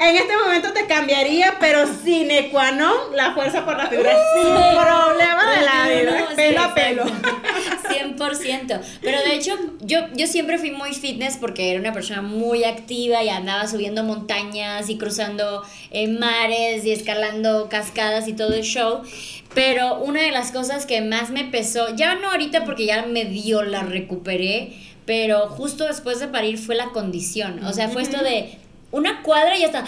En 0.00 0.16
este 0.16 0.36
momento 0.36 0.72
te 0.72 0.86
cambiaría, 0.86 1.54
pero 1.60 1.86
sine 2.02 2.50
qua 2.50 2.72
non, 2.72 3.14
la 3.14 3.32
fuerza 3.34 3.64
por 3.64 3.76
la 3.76 3.86
figura. 3.86 4.10
sin 4.34 4.52
problema 4.80 5.50
de 5.56 5.62
la 5.64 5.88
vida. 6.00 6.20
No, 6.20 6.28
sí, 6.30 6.34
pelo 6.36 6.62
a 6.62 6.74
pelo. 6.74 7.04
exacto. 7.92 8.24
100%. 8.24 8.80
Pero 9.00 9.18
de 9.22 9.34
hecho, 9.34 9.56
yo, 9.80 10.00
yo 10.14 10.26
siempre 10.26 10.58
fui 10.58 10.70
muy 10.70 10.94
fitness 10.94 11.36
porque 11.36 11.70
era 11.70 11.80
una 11.80 11.92
persona 11.92 12.22
muy 12.22 12.64
activa 12.64 13.22
y 13.22 13.28
andaba 13.28 13.66
subiendo 13.66 14.04
montañas 14.04 14.88
y 14.88 14.98
cruzando 14.98 15.62
eh, 15.90 16.08
mares 16.08 16.84
y 16.84 16.92
escalando 16.92 17.68
cascadas 17.68 18.28
y 18.28 18.32
todo 18.32 18.54
el 18.54 18.62
show. 18.62 19.02
Pero 19.54 19.98
una 19.98 20.22
de 20.22 20.30
las 20.30 20.50
cosas 20.50 20.86
que 20.86 21.00
más 21.00 21.30
me 21.30 21.44
pesó, 21.44 21.94
ya 21.94 22.14
no 22.14 22.30
ahorita 22.30 22.64
porque 22.64 22.86
ya 22.86 23.04
medio 23.06 23.62
la 23.62 23.82
recuperé, 23.82 24.72
pero 25.04 25.48
justo 25.48 25.86
después 25.86 26.20
de 26.20 26.28
parir 26.28 26.58
fue 26.58 26.74
la 26.74 26.86
condición. 26.86 27.64
O 27.64 27.72
sea, 27.72 27.88
fue 27.88 28.02
esto 28.02 28.22
de 28.22 28.58
una 28.92 29.22
cuadra 29.22 29.56
y 29.56 29.60
ya 29.60 29.66
está. 29.66 29.84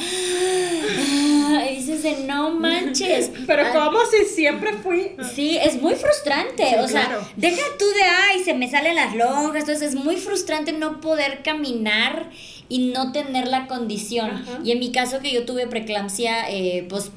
Y 1.71 1.77
dices 1.77 2.03
de 2.03 2.25
no 2.27 2.51
manches. 2.51 3.31
Pero 3.47 3.71
como 3.73 4.01
si 4.07 4.25
siempre 4.25 4.73
fui. 4.73 5.13
Sí, 5.35 5.59
es 5.59 5.81
muy 5.81 5.95
frustrante. 5.95 6.67
Sí, 6.67 6.75
o 6.77 6.89
sea, 6.89 7.07
claro. 7.07 7.29
deja 7.37 7.63
tú 7.79 7.85
de, 7.85 8.03
ay, 8.03 8.43
se 8.43 8.55
me 8.55 8.69
salen 8.69 8.97
las 8.97 9.15
lonjas. 9.15 9.61
Entonces 9.63 9.91
es 9.91 9.95
muy 9.95 10.17
frustrante 10.17 10.73
no 10.73 11.01
poder 11.01 11.43
caminar 11.43 12.31
y 12.69 12.93
no 12.93 13.13
tener 13.13 13.47
la 13.49 13.67
condición. 13.67 14.31
Ajá. 14.31 14.59
Y 14.65 14.71
en 14.73 14.79
mi 14.79 14.91
caso 14.91 15.21
que 15.21 15.33
yo 15.33 15.45
tuve 15.45 15.67
preeclampsia 15.67 16.51
eh, 16.51 16.87
costó 16.89 17.13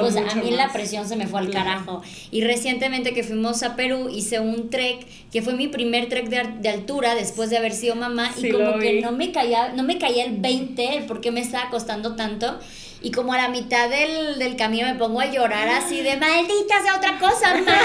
pues 0.00 0.16
a 0.16 0.34
mí 0.36 0.50
la 0.52 0.72
presión 0.72 1.08
se 1.08 1.16
me 1.16 1.26
fue 1.26 1.40
al 1.40 1.48
Claro. 1.50 1.66
carajo. 1.66 2.02
Y 2.30 2.42
recientemente 2.42 3.12
que 3.12 3.22
fuimos 3.22 3.62
a 3.62 3.74
Perú 3.76 4.08
hice 4.08 4.40
un 4.40 4.70
trek, 4.70 5.06
que 5.32 5.42
fue 5.42 5.54
mi 5.54 5.68
primer 5.68 6.08
trek 6.08 6.28
de, 6.28 6.42
de 6.60 6.68
altura 6.68 7.14
después 7.14 7.50
de 7.50 7.56
haber 7.58 7.72
sido 7.72 7.94
mamá. 7.96 8.32
Sí, 8.38 8.48
y 8.48 8.50
como 8.52 8.78
que 8.78 9.00
no 9.00 9.12
me 9.12 9.32
caía, 9.32 9.72
no 9.74 9.82
me 9.82 9.98
caía 9.98 10.24
el 10.24 10.36
20, 10.38 10.96
el 10.98 11.04
por 11.06 11.20
qué 11.20 11.30
me 11.32 11.40
estaba 11.40 11.68
costando 11.70 12.14
tanto. 12.16 12.58
Y 13.02 13.10
como 13.10 13.32
a 13.32 13.36
la 13.36 13.48
mitad 13.48 13.88
del, 13.88 14.38
del 14.38 14.56
camino 14.56 14.86
me 14.86 14.94
pongo 14.94 15.20
a 15.20 15.26
llorar 15.26 15.68
así 15.68 16.00
de 16.02 16.16
maldita 16.16 16.80
sea 16.82 16.96
otra 16.96 17.18
cosa 17.18 17.54
más. 17.66 17.82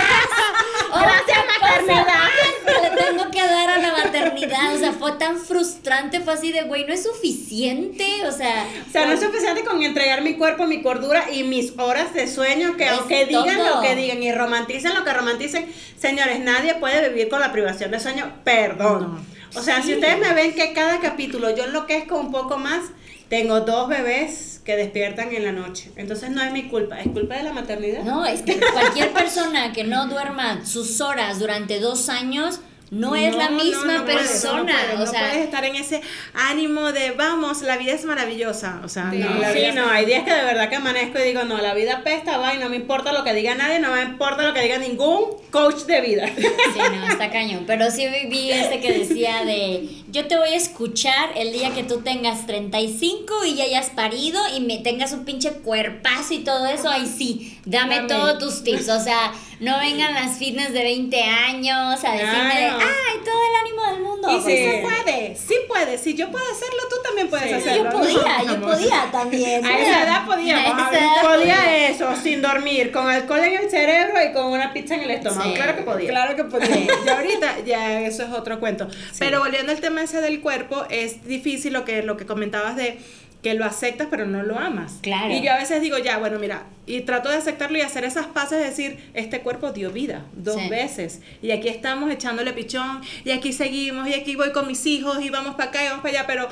Gracias, 0.90 1.46
maternidad. 1.60 2.06
más 2.06 2.32
que 2.66 2.90
le 2.90 3.04
tengo 3.04 3.32
que 3.32 3.40
dar 3.42 3.70
a 3.70 3.78
la 3.80 3.92
maternidad. 3.92 4.76
O 4.76 4.78
sea, 4.78 4.92
fue 4.94 5.14
tan 5.14 5.38
frustrante, 5.38 6.22
fue 6.22 6.34
así 6.34 6.52
de 6.52 6.64
güey, 6.64 6.86
no 6.86 6.94
es 6.94 7.04
suficiente. 7.04 8.26
O 8.28 8.32
sea, 8.32 8.66
O 8.88 8.92
sea, 8.92 9.06
no 9.06 9.14
es 9.14 9.20
suficiente 9.20 9.64
con 9.64 9.82
entregar 9.82 10.22
mi 10.22 10.36
cuerpo, 10.36 10.66
mi 10.68 10.82
cordura 10.82 11.32
y 11.32 11.44
mis 11.44 11.74
horas 11.78 12.14
de 12.14 12.28
sueño, 12.28 12.78
que 12.78 12.88
aunque 12.88 13.26
digan 13.26 13.58
lo 13.58 13.82
que 13.82 13.96
digan 13.96 14.22
y 14.22 14.32
romanticen 14.32 14.94
lo 14.94 15.04
que 15.04 15.14
romanticen, 15.14 15.72
señores, 16.00 16.40
nadie 16.40 16.76
puede 16.76 17.10
vivir 17.10 17.30
con 17.30 17.40
la 17.40 17.52
privación 17.52 17.92
de 17.92 18.00
sueño, 18.00 18.32
perdón. 18.44 19.26
O 19.56 19.62
sea, 19.62 19.82
si 19.82 19.94
ustedes 19.94 20.20
me 20.20 20.34
ven 20.34 20.54
que 20.54 20.74
cada 20.74 21.00
capítulo 21.00 21.56
yo 21.56 21.64
enloquezco 21.64 22.18
un 22.18 22.32
poco 22.32 22.58
más, 22.58 22.82
tengo 23.29 23.62
dos 23.62 23.89
bebés 23.89 24.62
que 24.63 24.75
despiertan 24.75 25.34
en 25.34 25.43
la 25.46 25.51
noche. 25.51 25.91
Entonces 25.96 26.29
no 26.29 26.41
es 26.43 26.51
mi 26.51 26.63
culpa, 26.63 27.00
es 27.00 27.07
culpa 27.10 27.36
de 27.36 27.43
la 27.43 27.53
maternidad. 27.53 28.03
no, 28.03 28.25
es 28.25 28.41
que 28.41 28.60
cualquier 28.74 29.12
persona 29.12 29.72
que 29.74 29.84
no 29.84 30.07
duerma 30.07 30.65
sus 30.65 31.00
horas 31.01 31.39
durante 31.39 31.79
dos 31.79 32.10
años 32.10 32.60
no, 32.89 33.17
es 33.17 33.36
la 33.36 33.50
No, 33.50 33.62
misma 33.62 33.93
no, 33.96 34.00
no 34.00 34.05
persona. 34.05 34.60
no 34.62 34.65
puedes, 34.65 34.96
o 34.96 34.98
no 35.00 35.05
sea, 35.07 35.19
puedes 35.19 35.43
estar 35.43 35.65
en 35.65 35.75
ese 35.75 36.00
ánimo 36.34 36.93
de 36.93 37.12
vamos, 37.12 37.62
la 37.62 37.75
vida 37.75 37.91
es 37.91 38.05
maravillosa. 38.05 38.79
O 38.81 38.88
sea, 38.88 39.12
Sí, 39.12 39.17
no, 39.17 39.29
la 39.41 39.51
sí, 39.51 39.60
vida 39.60 39.74
no, 39.74 39.89
hay 39.89 40.05
días 40.05 40.24
que 40.24 40.34
de 40.34 40.43
verdad 40.43 40.69
que 40.69 40.77
amanezco 40.77 41.19
y 41.19 41.24
digo, 41.24 41.43
no, 41.43 41.57
la 41.57 41.74
vida 41.74 42.01
pesta, 42.05 42.38
va, 42.38 42.55
y 42.55 42.60
no 42.60 42.69
me 42.69 42.77
importa 42.77 43.12
lo 43.12 43.25
que 43.25 43.34
diga 43.34 43.55
nadie, 43.55 43.79
no 43.79 43.91
me 43.91 44.03
importa 44.03 44.43
lo 44.43 44.53
que 44.53 44.62
diga 44.62 44.77
ningún 44.77 45.25
coach 45.51 45.81
de 45.84 46.00
vida. 46.00 46.27
Sí, 46.38 46.79
no, 46.96 47.07
está 47.10 47.29
cañón. 47.29 47.65
Pero 47.67 47.91
sí 47.91 48.05
vi 48.29 48.51
este 48.51 48.79
que 48.79 49.00
decía 49.00 49.43
de, 49.43 49.89
yo 50.10 50.28
te 50.28 50.38
voy 50.38 50.50
a 50.50 50.56
escuchar 50.56 51.32
el 51.36 51.52
día 51.54 51.72
que 51.74 51.84
tú 51.84 52.02
tengas 52.02 52.46
35 52.48 53.46
y 53.46 53.56
ya 53.56 53.66
hayas 53.66 53.90
parido 53.90 54.40
y 54.56 54.62
me 54.62 54.78
tengas 54.78 55.12
un 55.14 55.26
pinche 55.26 55.52
cuerpazo 55.52 56.34
y 56.34 56.40
todo 56.40 56.66
eso, 56.68 56.90
ahí 56.90 57.06
sí, 57.06 57.60
dame 57.66 57.96
Dame. 57.98 58.08
todos 58.08 58.40
tus 58.40 58.64
tips. 58.64 58.90
O 58.90 59.00
sea, 59.00 59.34
no 59.60 59.80
vengan 59.80 60.14
las 60.14 60.38
fitness 60.38 60.72
de 60.74 60.84
20 60.84 61.22
años 61.24 62.04
a 62.04 62.12
decirme 62.12 62.56
de, 62.56 62.66
ay, 62.68 63.18
todo 63.26 63.42
el 63.50 63.56
ánimo 63.68 63.92
del 63.92 64.02
mundo. 64.04 64.30
Y 64.30 64.36
sí 64.38 64.42
Pues, 64.44 64.60
se 64.60 64.82
puede, 64.82 65.36
sí 65.36 65.56
puedes. 65.68 66.02
Si 66.02 66.14
yo 66.16 66.30
puedo 66.32 66.46
hacerlo, 66.46 66.80
tú 66.90 66.96
también 67.04 67.30
puedes 67.30 67.48
Sí. 67.48 67.54
hacerlo. 67.54 67.92
yo 67.92 67.98
podía, 68.00 68.38
¿no? 68.44 68.54
yo 68.56 68.62
podía 68.62 69.12
también. 69.12 69.66
A 69.66 69.80
esa 69.80 70.04
edad 70.04 70.26
podíamos, 70.26 70.66
A 70.66 70.68
esa 70.68 70.86
ahorita 70.86 71.00
edad 71.00 71.24
podía 71.38 71.88
eso, 71.90 72.16
sin 72.22 72.42
dormir, 72.42 72.92
con 72.92 73.08
alcohol 73.10 73.40
en 73.40 73.56
el 73.64 73.70
cerebro 73.70 74.16
y 74.30 74.34
con 74.34 74.46
una 74.46 74.72
pizza 74.74 74.96
en 74.96 75.02
el 75.02 75.12
estómago. 75.12 75.44
Sí. 75.50 75.56
Claro 75.56 75.76
que 75.76 75.82
podía. 75.84 76.10
Claro 76.10 76.36
que 76.36 76.44
podía. 76.46 76.68
Y 77.08 77.10
ahorita 77.10 77.60
ya 77.66 78.02
eso 78.02 78.24
es 78.24 78.32
otro 78.32 78.60
cuento. 78.60 78.88
Pero 79.20 79.40
volviendo 79.40 79.72
al 79.72 79.80
tema 79.80 80.02
del 80.14 80.40
cuerpo, 80.42 80.86
es 80.90 81.26
difícil 81.28 81.74
lo 81.74 81.84
que, 81.86 82.02
lo 82.04 82.16
que 82.18 82.26
comentabas 82.26 82.76
de 82.76 82.98
que 83.44 83.54
lo 83.54 83.66
aceptas 83.66 84.08
pero 84.10 84.26
no 84.26 84.42
lo 84.42 84.58
amas. 84.58 84.96
Claro. 85.04 85.32
Y 85.32 85.42
yo 85.44 85.52
a 85.52 85.58
veces 85.58 85.80
digo, 85.82 85.98
ya, 86.00 86.18
bueno, 86.18 86.40
mira, 86.40 86.64
y 86.88 87.02
trato 87.02 87.30
de 87.30 87.36
aceptarlo 87.36 87.78
y 87.78 87.82
hacer 87.82 88.04
esas 88.04 88.26
paces, 88.26 88.58
de 88.60 88.66
decir, 88.66 88.98
este 89.14 89.42
cuerpo 89.42 89.72
dio 89.72 89.92
vida 89.92 90.26
dos 90.34 90.60
Sí. 90.60 90.70
veces. 90.70 91.22
Y 91.44 91.52
aquí 91.52 91.68
estamos 91.70 92.10
echándole 92.12 92.52
pichón, 92.54 93.02
y 93.24 93.32
aquí 93.32 93.54
seguimos, 93.54 94.08
y 94.10 94.16
aquí 94.16 94.36
voy 94.36 94.52
con 94.52 94.66
mis 94.68 94.86
hijos, 94.88 95.22
y 95.24 95.30
vamos 95.30 95.56
para 95.56 95.70
acá 95.70 95.84
y 95.84 95.88
vamos 95.90 96.02
para 96.02 96.18
allá, 96.20 96.28
pero... 96.28 96.50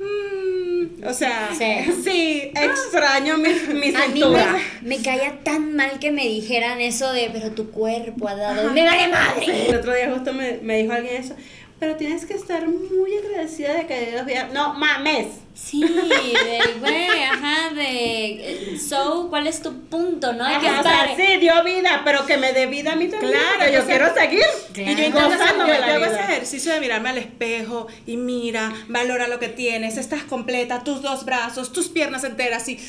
mm, 0.00 1.06
o 1.06 1.14
sea, 1.14 1.50
Sí. 1.56 1.92
sí, 2.04 2.50
Extraño 2.54 3.38
mi, 3.38 3.50
mi 3.74 3.94
A 3.94 4.08
mí 4.08 4.12
cintura. 4.14 4.56
me, 4.82 4.96
me 4.96 5.02
caía 5.02 5.38
tan 5.42 5.74
mal 5.76 5.98
que 5.98 6.10
me 6.10 6.24
dijeran 6.26 6.80
eso 6.80 7.12
de, 7.12 7.30
pero 7.32 7.52
tu 7.52 7.70
cuerpo 7.70 8.28
ha 8.28 8.34
dado. 8.34 8.70
¡Me 8.72 8.84
vale 8.84 9.08
madre! 9.08 9.68
El 9.68 9.76
otro 9.76 9.94
día 9.94 10.10
justo 10.12 10.32
me, 10.32 10.58
me 10.62 10.78
dijo 10.78 10.92
alguien 10.92 11.16
eso, 11.22 11.34
pero 11.78 11.96
tienes 11.96 12.24
que 12.24 12.34
estar 12.34 12.66
muy 12.66 13.16
agradecida 13.18 13.74
de 13.74 13.86
que 13.86 14.10
Dios 14.10 14.24
vea. 14.24 14.50
No, 14.52 14.74
mames. 14.74 15.26
Sí, 15.54 15.80
de, 15.80 16.60
güey, 16.80 17.22
ajá, 17.22 17.72
de. 17.74 18.76
So, 18.76 19.28
¿cuál 19.30 19.46
es 19.46 19.62
tu 19.62 19.72
punto, 19.84 20.32
no? 20.32 20.44
Hay 20.44 20.58
que 20.58 20.66
Ajá, 20.66 20.80
o 20.80 20.82
sea, 20.82 21.16
sí, 21.16 21.36
dio 21.38 21.62
vida, 21.62 22.02
pero 22.04 22.26
que 22.26 22.38
me 22.38 22.52
dé 22.52 22.66
vida 22.66 22.92
a 22.92 22.96
mí 22.96 23.06
también. 23.06 23.32
Claro, 23.32 23.64
que 23.64 23.72
yo 23.72 23.84
quiero 23.84 24.12
seguir. 24.12 24.44
Claro. 24.72 24.90
Y 24.90 24.96
yo 24.96 25.04
intento 25.04 25.26
hacer, 25.26 25.56
yo, 25.56 25.66
la 25.66 25.86
yo 25.86 25.94
hago 25.94 26.04
ese 26.06 26.20
ejercicio 26.20 26.72
de 26.72 26.80
mirarme 26.80 27.10
al 27.10 27.18
espejo 27.18 27.86
y 28.04 28.16
mira, 28.16 28.72
valora 28.88 29.28
lo 29.28 29.38
que 29.38 29.48
tienes, 29.48 29.96
estás 29.96 30.24
completa, 30.24 30.82
tus 30.82 31.02
dos 31.02 31.24
brazos, 31.24 31.72
tus 31.72 31.88
piernas 31.88 32.24
enteras 32.24 32.68
y 32.68 32.80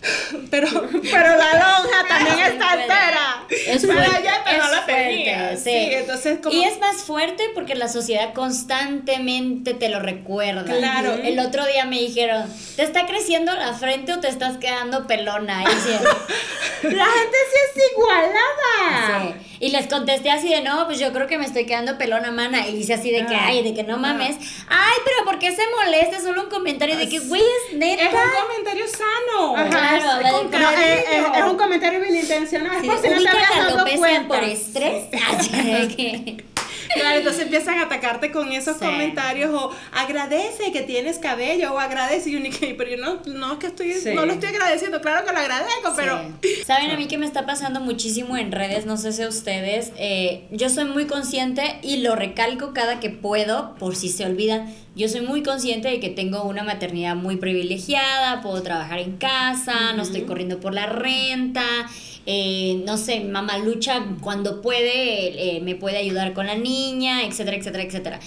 pero 0.50 0.68
Pero 0.68 1.36
la 1.36 1.52
lonja 1.52 2.06
también 2.08 2.52
está 2.52 2.74
entera. 2.74 3.46
Es 3.48 3.82
Pero 3.82 3.94
fuerte, 3.94 4.30
pero 4.44 4.64
es 4.64 4.80
fuerte, 4.84 5.56
sí. 5.56 5.62
Sí, 5.64 5.88
entonces 5.92 6.38
como 6.42 6.54
Y 6.54 6.64
es 6.64 6.78
más 6.78 6.96
fuerte 7.02 7.44
porque 7.54 7.74
la 7.74 7.88
sociedad 7.88 8.32
constantemente 8.32 9.74
te 9.74 9.88
lo 9.88 10.00
recuerda. 10.00 10.64
Claro. 10.64 11.14
El 11.14 11.38
otro 11.40 11.66
día 11.66 11.84
me 11.84 11.98
dijeron, 12.00 12.46
¿te 12.76 12.82
está 12.82 13.06
creciendo 13.06 13.54
la 13.54 13.74
frente 13.74 14.12
o 14.12 14.20
te 14.20 14.28
estás 14.28 14.58
quedando 14.58 15.06
pelona? 15.06 15.62
Y 15.62 15.66
La 16.82 17.04
gente 17.04 17.36
sí 17.52 17.80
es 17.80 17.92
igualada. 17.92 19.34
Sí. 19.38 19.47
Y 19.60 19.70
les 19.70 19.86
contesté 19.88 20.30
así 20.30 20.48
de, 20.48 20.62
no, 20.62 20.86
pues 20.86 20.98
yo 20.98 21.12
creo 21.12 21.26
que 21.26 21.36
me 21.38 21.44
estoy 21.44 21.66
quedando 21.66 21.98
pelona, 21.98 22.30
mana. 22.30 22.66
Y 22.68 22.74
dice 22.76 22.94
así 22.94 23.10
de 23.10 23.26
que, 23.26 23.34
Ah. 23.34 23.46
ay, 23.46 23.62
de 23.62 23.74
que 23.74 23.82
no 23.82 23.96
mames. 23.98 24.36
Ay, 24.68 24.96
pero 25.04 25.24
¿por 25.24 25.38
qué 25.38 25.50
se 25.54 25.62
molesta? 25.82 26.16
Es 26.18 26.22
solo 26.22 26.42
un 26.44 26.48
comentario 26.50 26.96
de 26.96 27.08
que, 27.08 27.18
güey, 27.20 27.42
es 27.42 27.76
neta. 27.76 28.02
es 28.04 28.12
un 28.12 28.46
comentario 28.48 28.84
sano. 28.86 29.56
Ajá, 29.56 29.68
Claro, 29.70 29.96
es, 29.96 30.04
habla 30.04 30.28
de 30.32 30.34
con- 30.38 30.50
no, 30.60 30.70
es, 30.70 30.78
es- 30.78 31.38
es 31.38 31.44
un 31.44 31.56
comentario 31.56 32.00
bien 32.00 32.14
intencionado. 32.16 32.80
Es 32.80 32.86
por 32.86 32.98
si 33.00 33.08
no 33.08 33.22
te 33.22 33.28
habías 33.28 33.56
dado 33.74 33.84
cuenta. 33.96 34.28
por 34.28 34.44
estrés. 34.44 35.04
Que- 35.96 36.44
Claro, 36.94 37.18
entonces 37.18 37.42
empiezan 37.42 37.78
a 37.78 37.82
atacarte 37.82 38.30
con 38.30 38.52
esos 38.52 38.76
comentarios 38.76 39.50
o 39.52 39.70
agradece 39.92 40.72
que 40.72 40.82
tienes 40.82 41.18
cabello 41.18 41.72
o 41.74 41.78
agradece 41.78 42.30
y 42.30 42.74
pero 42.76 42.90
yo 42.90 42.96
no, 42.96 43.20
no 43.26 43.52
es 43.52 43.58
que 43.58 43.66
estoy, 43.68 43.94
no 44.14 44.26
lo 44.26 44.32
estoy 44.32 44.50
agradeciendo, 44.50 45.00
claro 45.00 45.24
que 45.26 45.32
lo 45.32 45.38
agradezco, 45.38 45.92
pero... 45.96 46.20
¿Saben 46.66 46.90
a 46.90 46.96
mí 46.96 47.06
que 47.06 47.18
me 47.18 47.26
está 47.26 47.46
pasando 47.46 47.80
muchísimo 47.80 48.36
en 48.36 48.52
redes? 48.52 48.86
No 48.86 48.96
sé 48.96 49.12
si 49.12 49.22
a 49.22 49.28
ustedes, 49.28 49.92
eh, 49.96 50.46
yo 50.50 50.68
soy 50.68 50.84
muy 50.84 51.06
consciente 51.06 51.78
y 51.82 51.98
lo 51.98 52.16
recalco 52.16 52.72
cada 52.72 53.00
que 53.00 53.10
puedo, 53.10 53.74
por 53.76 53.96
si 53.96 54.08
se 54.08 54.24
olvidan, 54.24 54.72
yo 54.94 55.08
soy 55.08 55.20
muy 55.20 55.42
consciente 55.42 55.88
de 55.88 56.00
que 56.00 56.08
tengo 56.08 56.42
una 56.42 56.64
maternidad 56.64 57.14
muy 57.14 57.36
privilegiada, 57.36 58.40
puedo 58.42 58.62
trabajar 58.62 58.98
en 58.98 59.16
casa, 59.16 59.92
no 59.94 60.02
estoy 60.02 60.22
corriendo 60.22 60.58
por 60.58 60.74
la 60.74 60.86
renta, 60.86 61.64
eh, 62.30 62.82
no 62.84 62.98
sé, 62.98 63.20
mamá 63.20 63.56
lucha 63.56 64.04
cuando 64.20 64.60
puede, 64.60 65.56
eh, 65.56 65.60
me 65.62 65.76
puede 65.76 65.96
ayudar 65.96 66.34
con 66.34 66.46
la 66.46 66.56
niña, 66.56 67.24
etcétera, 67.24 67.56
etcétera, 67.56 67.84
etcétera. 67.84 68.20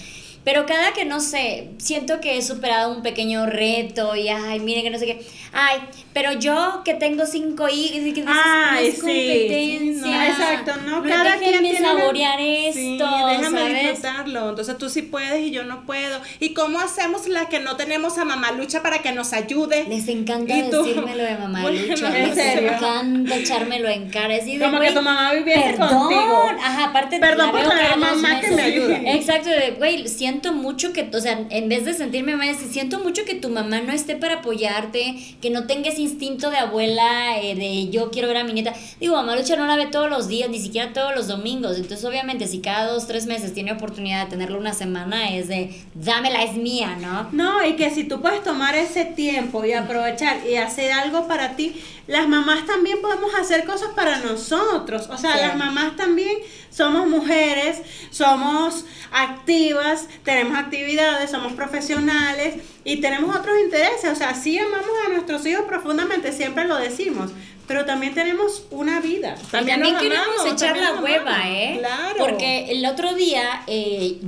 Pero 0.44 0.66
cada 0.66 0.92
que 0.92 1.04
no 1.04 1.20
sé, 1.20 1.68
siento 1.78 2.20
que 2.20 2.36
he 2.36 2.42
superado 2.42 2.92
un 2.92 3.02
pequeño 3.02 3.46
reto 3.46 4.16
y 4.16 4.28
ay, 4.28 4.58
miren 4.58 4.82
que 4.82 4.90
no 4.90 4.98
sé 4.98 5.06
qué. 5.06 5.24
Ay, 5.52 5.78
pero 6.12 6.32
yo 6.32 6.82
que 6.84 6.94
tengo 6.94 7.26
cinco 7.26 7.68
hijos 7.68 8.00
y 8.06 8.12
que 8.12 8.24
ay, 8.26 8.90
sí, 8.90 9.00
competencia. 9.00 10.28
exacto, 10.28 10.72
no 10.84 11.02
cada 11.02 11.36
quien 11.38 11.60
tiene 11.60 11.78
saborear 11.78 12.40
esto, 12.40 12.80
sí, 12.80 12.98
déjame 13.38 13.74
disfrutarlo. 13.82 14.50
Entonces 14.50 14.78
tú 14.78 14.88
sí 14.88 15.02
puedes 15.02 15.40
y 15.40 15.50
yo 15.52 15.62
no 15.62 15.86
puedo. 15.86 16.20
¿Y 16.40 16.54
cómo 16.54 16.80
hacemos 16.80 17.28
la 17.28 17.48
que 17.48 17.60
no 17.60 17.76
tenemos 17.76 18.18
a 18.18 18.24
mamá 18.24 18.50
lucha 18.52 18.82
para 18.82 18.98
que 18.98 19.12
nos 19.12 19.32
ayude? 19.32 19.84
Les 19.88 20.08
encanta 20.08 20.54
decírmelo 20.54 21.22
de 21.22 21.36
mamá 21.36 21.62
lucha. 21.70 22.10
Les 22.10 22.36
encanta 22.36 23.36
echármelo 23.36 23.88
en 23.88 24.10
cara. 24.10 24.34
Decir, 24.34 24.60
Como 24.60 24.80
que 24.80 24.90
tu 24.90 25.02
mamá 25.02 25.32
viviese 25.34 25.76
contigo. 25.76 26.50
Ajá, 26.60 26.84
aparte 26.86 27.20
Perdón 27.20 27.50
por 27.52 27.60
la 27.64 27.96
mamá 27.96 28.40
que 28.40 28.50
me 28.50 28.62
ayude. 28.62 29.02
Exacto, 29.14 29.48
de 29.50 29.72
güey, 29.72 30.08
siento 30.08 30.31
mucho 30.52 30.92
que, 30.92 31.10
o 31.14 31.20
sea, 31.20 31.46
en 31.50 31.68
vez 31.68 31.84
de 31.84 31.94
sentirme 31.94 32.36
mal, 32.36 32.54
siento 32.56 33.00
mucho 33.00 33.24
que 33.24 33.34
tu 33.34 33.48
mamá 33.48 33.80
no 33.80 33.92
esté 33.92 34.16
para 34.16 34.36
apoyarte, 34.36 35.16
que 35.40 35.50
no 35.50 35.66
tenga 35.66 35.90
ese 35.90 36.00
instinto 36.00 36.50
de 36.50 36.56
abuela, 36.56 37.40
eh, 37.40 37.54
de 37.54 37.90
yo 37.90 38.10
quiero 38.10 38.28
ver 38.28 38.38
a 38.38 38.44
mi 38.44 38.52
nieta. 38.52 38.72
Digo, 39.00 39.14
mamá 39.14 39.36
Lucha 39.36 39.56
no 39.56 39.66
la 39.66 39.76
ve 39.76 39.86
todos 39.86 40.08
los 40.08 40.28
días, 40.28 40.48
ni 40.48 40.60
siquiera 40.60 40.92
todos 40.92 41.14
los 41.14 41.28
domingos. 41.28 41.76
Entonces, 41.76 42.04
obviamente, 42.04 42.46
si 42.46 42.60
cada 42.60 42.90
dos, 42.90 43.06
tres 43.06 43.26
meses 43.26 43.52
tiene 43.52 43.72
oportunidad 43.72 44.24
de 44.24 44.30
tenerlo 44.30 44.58
una 44.58 44.74
semana, 44.74 45.34
es 45.36 45.48
de, 45.48 45.74
dámela, 45.94 46.42
es 46.42 46.54
mía, 46.54 46.96
¿no? 47.00 47.28
No, 47.32 47.66
y 47.66 47.74
que 47.74 47.90
si 47.90 48.04
tú 48.04 48.20
puedes 48.20 48.42
tomar 48.42 48.74
ese 48.74 49.04
tiempo 49.04 49.64
y 49.64 49.72
aprovechar 49.72 50.46
y 50.46 50.56
hacer 50.56 50.92
algo 50.92 51.26
para 51.28 51.56
ti, 51.56 51.74
las 52.12 52.28
mamás 52.28 52.66
también 52.66 53.00
podemos 53.00 53.34
hacer 53.34 53.64
cosas 53.64 53.88
para 53.96 54.18
nosotros. 54.18 55.08
O 55.10 55.16
sea, 55.16 55.34
las 55.38 55.56
mamás 55.56 55.96
también 55.96 56.36
somos 56.68 57.08
mujeres, 57.08 57.80
somos 58.10 58.84
activas, 59.12 60.08
tenemos 60.22 60.58
actividades, 60.58 61.30
somos 61.30 61.54
profesionales 61.54 62.56
y 62.84 63.00
tenemos 63.00 63.34
otros 63.34 63.58
intereses. 63.64 64.12
O 64.12 64.14
sea, 64.14 64.34
sí 64.34 64.58
amamos 64.58 64.90
a 65.06 65.08
nuestros 65.08 65.46
hijos 65.46 65.64
profundamente, 65.64 66.32
siempre 66.32 66.66
lo 66.66 66.76
decimos, 66.76 67.30
pero 67.66 67.86
también 67.86 68.12
tenemos 68.12 68.66
una 68.70 69.00
vida. 69.00 69.34
También, 69.50 69.80
también 69.80 69.96
queremos 69.96 70.44
echar 70.44 70.76
la 70.76 71.00
hueva, 71.00 71.48
¿eh? 71.48 71.76
Claro. 71.78 72.16
Porque 72.18 72.72
el 72.72 72.84
otro 72.84 73.14
día 73.14 73.62
eh, 73.66 74.20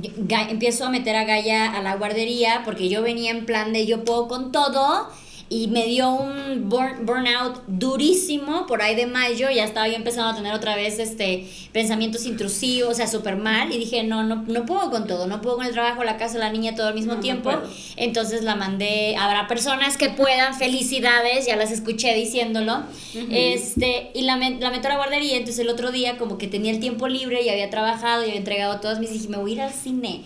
empiezo 0.49 0.85
a 0.85 0.89
meter 0.89 1.15
a 1.15 1.23
Gaia 1.23 1.71
a 1.71 1.83
la 1.83 1.97
guardería 1.97 2.63
porque 2.65 2.89
yo 2.89 3.03
venía 3.03 3.29
en 3.29 3.45
plan 3.45 3.73
de 3.73 3.85
yo 3.85 4.03
puedo 4.03 4.27
con 4.27 4.51
todo 4.51 5.07
y 5.47 5.67
me 5.67 5.85
dio 5.85 6.09
un 6.09 6.69
burnout 6.69 7.63
durísimo 7.67 8.65
por 8.65 8.81
ahí 8.81 8.95
de 8.95 9.05
mayo, 9.05 9.49
ya 9.51 9.63
estaba 9.63 9.87
yo 9.87 9.93
empezando 9.93 10.29
a 10.31 10.35
tener 10.35 10.53
otra 10.53 10.75
vez 10.75 10.97
este 10.97 11.47
pensamientos 11.71 12.25
intrusivos, 12.25 12.91
o 12.91 12.95
sea, 12.95 13.07
súper 13.07 13.35
mal. 13.35 13.71
Y 13.71 13.77
dije, 13.77 14.03
no, 14.03 14.23
no, 14.23 14.43
no 14.47 14.65
puedo 14.65 14.89
con 14.89 15.05
todo, 15.05 15.27
no 15.27 15.41
puedo 15.41 15.57
con 15.57 15.65
el 15.65 15.73
trabajo, 15.73 16.03
la 16.03 16.17
casa, 16.17 16.39
la 16.39 16.51
niña 16.51 16.73
todo 16.73 16.87
al 16.87 16.95
mismo 16.95 17.17
tiempo, 17.17 17.51
entonces 17.95 18.43
la 18.43 18.55
mandé, 18.55 19.15
habrá 19.17 19.47
personas 19.47 19.97
que 19.97 20.09
puedan, 20.09 20.55
felicidades, 20.55 21.45
ya 21.45 21.55
las 21.55 21.71
escuché 21.71 22.13
diciéndolo, 22.15 22.83
este, 23.29 24.11
y 24.13 24.23
la, 24.23 24.37
la 24.37 24.71
meto 24.71 24.87
a 24.87 24.89
la 24.89 24.97
guardería, 24.97 25.37
entonces 25.37 25.59
el 25.59 25.69
otro 25.69 25.91
día 25.91 26.17
como 26.17 26.37
que 26.37 26.47
tenía 26.47 26.71
el 26.71 26.79
tiempo 26.79 27.07
libre 27.07 27.43
y 27.43 27.49
había 27.49 27.69
trabajado 27.69 28.23
y 28.23 28.27
había 28.27 28.39
entregado 28.39 28.79
todas 28.79 28.99
mis, 28.99 29.11
dije, 29.11 29.27
me 29.27 29.37
voy 29.37 29.51
a 29.51 29.53
ir 29.53 29.61
al 29.61 29.73
cine 29.73 30.21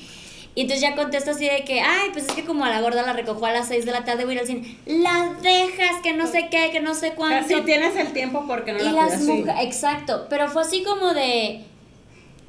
y 0.55 0.61
entonces 0.61 0.81
ya 0.81 0.95
contesto 0.95 1.31
así 1.31 1.45
de 1.45 1.63
que, 1.63 1.81
ay, 1.81 2.09
pues 2.11 2.27
es 2.27 2.33
que 2.33 2.43
como 2.43 2.65
a 2.65 2.69
la 2.69 2.81
gorda 2.81 3.03
la 3.03 3.13
recojo 3.13 3.45
a 3.45 3.51
las 3.51 3.67
6 3.67 3.85
de 3.85 3.91
la 3.91 4.03
tarde, 4.03 4.25
voy 4.25 4.33
a 4.33 4.35
ir 4.35 4.39
al 4.41 4.47
cine. 4.47 4.77
La 4.85 5.35
dejas, 5.41 6.01
que 6.01 6.13
no 6.13 6.27
sé 6.27 6.49
qué, 6.49 6.69
que 6.71 6.81
no 6.81 6.95
sé 6.95 7.13
cuánto. 7.13 7.47
Si 7.47 7.61
tienes 7.61 7.95
el 7.95 8.13
tiempo 8.13 8.45
porque 8.47 8.73
no 8.73 8.79
y 8.79 8.91
la 8.91 9.05
las 9.05 9.21
Exacto, 9.61 10.27
pero 10.29 10.49
fue 10.49 10.63
así 10.63 10.83
como 10.83 11.13
de 11.13 11.63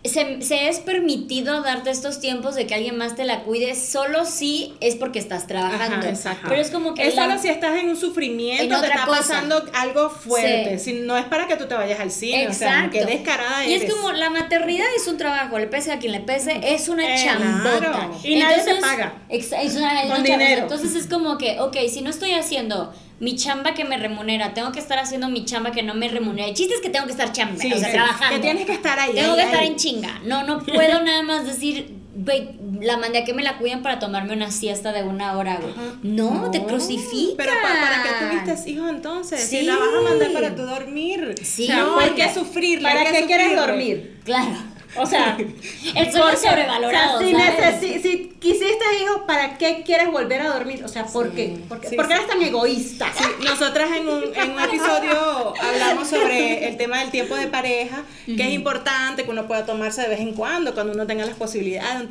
se, 0.04 0.40
se, 0.40 0.68
es 0.68 0.78
permitido 0.78 1.62
darte 1.62 1.90
estos 1.90 2.20
tiempos 2.20 2.54
de 2.54 2.66
que 2.66 2.74
alguien 2.74 2.96
más 2.96 3.16
te 3.16 3.24
la 3.24 3.40
cuide 3.40 3.74
solo 3.74 4.24
si 4.24 4.74
es 4.80 4.96
porque 4.96 5.18
estás 5.18 5.46
trabajando. 5.46 6.06
Pero 6.48 6.60
es 6.60 6.70
como 6.70 6.94
que. 6.94 7.06
Es 7.06 7.14
solo 7.14 7.38
si 7.38 7.48
estás 7.48 7.78
en 7.78 7.90
un 7.90 7.96
sufrimiento, 7.96 8.80
te 8.80 8.86
está 8.86 9.06
pasando 9.06 9.62
algo 9.74 10.08
fuerte. 10.08 10.78
Si 10.78 10.94
no 10.94 11.18
es 11.18 11.26
para 11.26 11.46
que 11.46 11.56
tú 11.56 11.66
te 11.66 11.74
vayas 11.74 12.00
al 12.00 12.10
cine. 12.10 12.44
Exacto. 12.44 12.88
O 12.88 12.92
sea, 12.92 13.06
que 13.06 13.12
descarada 13.12 13.66
Y 13.66 13.74
es 13.74 13.92
como 13.92 14.12
la 14.12 14.30
maternidad 14.30 14.86
es 14.96 15.06
un 15.06 15.18
trabajo, 15.18 15.58
le 15.58 15.66
pese 15.66 15.92
a 15.92 15.98
quien 15.98 16.12
le 16.12 16.20
pese, 16.20 16.60
es 16.62 16.88
una 16.88 17.14
eh, 17.14 17.22
chambota. 17.22 18.10
Y 18.24 18.38
nadie 18.38 18.62
se 18.62 18.76
paga. 18.76 19.12
Es 19.28 19.52
una, 19.76 20.08
Con 20.08 20.22
dinero. 20.22 20.62
Entonces 20.62 20.94
es 20.94 21.06
como 21.08 21.36
que, 21.36 21.60
ok, 21.60 21.76
si 21.92 22.00
no 22.00 22.08
estoy 22.08 22.32
haciendo 22.32 22.92
mi 23.20 23.36
chamba 23.36 23.74
que 23.74 23.84
me 23.84 23.98
remunera, 23.98 24.54
tengo 24.54 24.72
que 24.72 24.78
estar 24.78 24.98
haciendo 24.98 25.28
mi 25.28 25.44
chamba 25.44 25.72
que 25.72 25.82
no 25.82 25.94
me 25.94 26.08
remunera. 26.08 26.48
El 26.48 26.54
chiste 26.54 26.74
es 26.74 26.80
que 26.80 26.88
tengo 26.88 27.04
que 27.04 27.12
estar 27.12 27.30
chamba, 27.32 27.54
o 27.54 27.78
sea, 27.78 27.92
trabajando. 27.92 28.36
Que 28.36 28.42
tienes 28.42 28.64
que 28.64 28.72
estar 28.72 28.98
ahí. 28.98 29.12
Tengo 29.14 29.36
que 29.36 29.42
estar 29.42 29.62
en 29.62 29.76
chinga. 29.76 30.20
No, 30.24 30.42
no 30.44 30.60
puedo 30.60 31.02
nada 31.04 31.22
más 31.22 31.44
decir, 31.46 31.94
güey, 32.14 32.48
la 32.80 32.96
mandé 32.96 33.18
a 33.18 33.24
que 33.24 33.34
me 33.34 33.42
la 33.42 33.58
cuiden 33.58 33.82
para 33.82 33.98
tomarme 33.98 34.32
una 34.32 34.50
siesta 34.50 34.92
de 34.92 35.02
una 35.02 35.36
hora, 35.36 35.58
güey. 35.60 35.74
No, 36.02 36.50
te 36.50 36.64
crucifica. 36.64 37.34
Pero 37.36 37.52
¿para, 37.62 38.02
qué 38.02 38.44
tuviste 38.44 38.70
hijos 38.70 38.88
entonces? 38.88 39.40
Si 39.42 39.62
la 39.62 39.76
vas 39.76 39.88
a 39.98 40.00
mandar 40.00 40.32
para 40.32 40.56
tu 40.56 40.62
dormir. 40.62 41.34
Sí. 41.42 41.68
no, 41.68 41.98
hay 41.98 42.10
que 42.10 42.32
sufrir. 42.32 42.80
¿Para 42.80 43.12
qué 43.12 43.26
quieres 43.26 43.54
dormir? 43.54 44.18
Claro. 44.24 44.56
O 44.96 45.06
sea, 45.06 45.36
el 45.96 46.12
sueño 46.12 46.36
sobrevalorado. 46.36 47.20
si, 47.20 48.00
si, 48.00 48.32
quisiste 48.40 48.84
hijos, 49.02 49.22
¿para 49.26 49.56
qué 49.58 49.82
quieres 49.84 50.10
volver 50.10 50.40
a 50.40 50.48
dormir? 50.48 50.82
O 50.84 50.88
sea, 50.88 51.06
¿por 51.06 51.30
qué? 51.32 51.58
¿Por 51.68 51.80
qué, 51.80 51.88
eres 51.88 52.26
tan 52.26 52.42
egoísta? 52.42 53.12
nosotras 53.44 53.90
en 53.96 54.08
un, 54.08 54.24
en 54.34 54.50
un 54.52 54.60
episodio 54.64 55.54
hablamos 55.60 56.08
sobre 56.08 56.68
el 56.68 56.76
tema 56.76 57.00
del 57.00 57.10
tiempo 57.10 57.36
de 57.36 57.46
pareja, 57.46 58.02
que 58.26 58.42
es 58.42 58.52
importante 58.52 59.24
que 59.24 59.30
uno 59.30 59.46
pueda 59.46 59.64
tomarse 59.66 60.02
de 60.02 60.08
vez 60.08 60.20
en 60.20 60.34
cuando, 60.34 60.74
cuando 60.74 60.92
uno 60.92 61.06
tenga 61.06 61.24
las 61.26 61.36
posibilidades. 61.36 62.08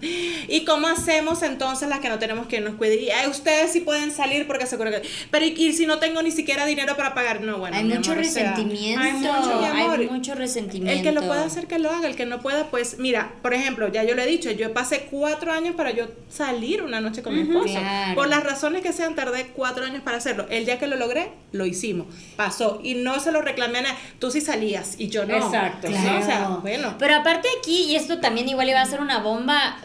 ¿Y 0.47 0.65
cómo 0.65 0.87
hacemos 0.87 1.43
entonces 1.43 1.89
las 1.89 1.99
que 1.99 2.09
no 2.09 2.19
tenemos 2.19 2.47
quien 2.47 2.63
nos 2.63 2.75
cuide? 2.75 2.95
Y 2.95 3.29
ustedes 3.29 3.71
sí 3.71 3.81
pueden 3.81 4.11
salir 4.11 4.47
porque 4.47 4.65
seguro 4.65 4.91
que... 4.91 5.01
Pero 5.31 5.45
y, 5.45 5.73
si 5.73 5.85
no 5.85 5.99
tengo 5.99 6.21
ni 6.21 6.31
siquiera 6.31 6.65
dinero 6.65 6.95
para 6.95 7.13
pagar? 7.13 7.41
No, 7.41 7.57
bueno. 7.57 7.77
Hay 7.77 7.83
mucho 7.83 8.15
resentimiento. 8.15 9.01
hay 9.01 9.13
mucho, 9.13 9.61
Hay 9.73 10.07
mucho 10.07 10.35
resentimiento. 10.35 10.97
El 10.97 11.03
que 11.03 11.11
lo 11.11 11.25
pueda 11.25 11.43
hacer, 11.43 11.67
que 11.67 11.79
lo 11.79 11.89
haga. 11.89 12.07
El 12.07 12.15
que 12.15 12.25
no 12.25 12.39
pueda, 12.39 12.68
pues 12.71 12.99
mira, 12.99 13.33
por 13.41 13.53
ejemplo, 13.53 13.87
ya 13.87 14.03
yo 14.03 14.15
lo 14.15 14.21
he 14.21 14.27
dicho, 14.27 14.51
yo 14.51 14.73
pasé 14.73 15.07
cuatro 15.09 15.51
años 15.51 15.75
para 15.75 15.91
yo 15.91 16.07
salir 16.29 16.81
una 16.81 17.01
noche 17.01 17.21
con 17.23 17.35
mi 17.35 17.41
esposo. 17.41 17.79
Por 18.15 18.27
las 18.27 18.43
razones 18.43 18.81
que 18.81 18.93
sean, 18.93 19.15
tardé 19.15 19.47
cuatro 19.47 19.83
años 19.85 20.01
para 20.03 20.17
hacerlo. 20.17 20.45
El 20.49 20.65
día 20.65 20.79
que 20.79 20.87
lo 20.87 20.95
logré, 20.95 21.31
lo 21.51 21.65
hicimos. 21.65 22.07
Pasó. 22.35 22.79
Y 22.83 22.95
no 22.95 23.19
se 23.19 23.31
lo 23.31 23.41
reclamé 23.41 23.79
a 23.79 23.81
nadie. 23.83 23.97
Tú 24.19 24.31
sí 24.31 24.41
salías 24.41 24.95
y 24.97 25.09
yo 25.09 25.25
no. 25.25 25.35
Exacto. 25.35 25.87
O 25.87 25.91
sea, 25.91 26.59
bueno. 26.61 26.95
Pero 26.97 27.15
aparte 27.15 27.47
aquí, 27.59 27.83
y 27.83 27.95
esto 27.95 28.19
también 28.19 28.49
igual 28.49 28.69
iba 28.69 28.81
a 28.81 28.85
ser 28.85 29.01
una 29.01 29.19
bomba 29.19 29.77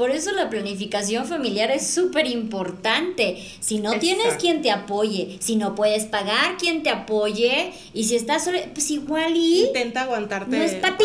por 0.00 0.10
eso 0.10 0.32
la 0.32 0.48
planificación 0.48 1.26
familiar 1.26 1.70
es 1.70 1.86
súper 1.86 2.26
importante. 2.26 3.36
Si 3.60 3.80
no 3.80 3.98
tienes 3.98 4.36
quien 4.36 4.62
te 4.62 4.70
apoye, 4.70 5.36
si 5.40 5.56
no 5.56 5.74
puedes 5.74 6.06
pagar 6.06 6.56
quien 6.56 6.82
te 6.82 6.88
apoye, 6.88 7.74
y 7.92 8.04
si 8.04 8.16
estás 8.16 8.44
solo, 8.44 8.58
pues 8.72 8.90
igual 8.90 9.36
y... 9.36 9.66
Intenta 9.66 10.04
aguantarte. 10.04 10.56
No 10.56 10.62
es 10.62 10.72
para 10.76 10.96
ti. 10.96 11.04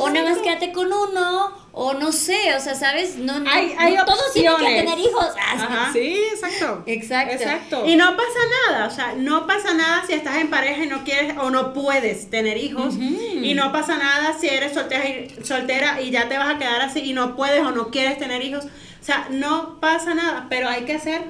O 0.00 0.10
nada 0.10 0.28
más 0.28 0.38
quédate 0.38 0.72
con 0.72 0.88
uno 0.88 1.52
o 1.78 1.92
no 1.92 2.10
sé, 2.10 2.54
o 2.56 2.60
sea, 2.60 2.74
¿sabes? 2.74 3.16
No, 3.18 3.38
no, 3.38 3.50
hay, 3.50 3.74
hay 3.78 3.96
todos 4.06 4.32
tienen 4.32 4.56
que 4.56 4.64
tener 4.64 4.98
hijos. 4.98 5.26
Ajá. 5.38 5.92
Sí, 5.92 6.16
exacto. 6.32 6.82
Exacto. 6.86 7.34
Exacto. 7.34 7.86
Y 7.86 7.96
no 7.96 8.16
pasa 8.16 8.38
nada, 8.66 8.86
o 8.86 8.90
sea, 8.90 9.14
no 9.14 9.46
pasa 9.46 9.74
nada 9.74 10.02
si 10.06 10.14
estás 10.14 10.38
en 10.38 10.48
pareja 10.48 10.84
y 10.84 10.86
no 10.86 11.04
quieres 11.04 11.36
o 11.36 11.50
no 11.50 11.74
puedes 11.74 12.30
tener 12.30 12.56
hijos. 12.56 12.94
Y 12.96 13.52
no 13.52 13.72
pasa 13.72 13.98
nada 13.98 14.34
si 14.40 14.48
eres 14.48 14.72
soltera 14.72 15.06
y, 15.06 15.36
soltera 15.44 16.00
y 16.00 16.10
ya 16.10 16.30
te 16.30 16.38
vas 16.38 16.54
a 16.54 16.58
quedar 16.58 16.80
así 16.80 17.00
y 17.00 17.12
no 17.12 17.36
puedes 17.36 17.60
o 17.60 17.72
no 17.72 17.90
quieres 17.90 18.16
tener 18.16 18.42
hijos. 18.42 18.64
O 18.64 19.04
sea, 19.04 19.28
no 19.30 19.78
pasa 19.78 20.14
nada, 20.14 20.46
pero 20.48 20.70
hay 20.70 20.86
que 20.86 20.98
ser 20.98 21.24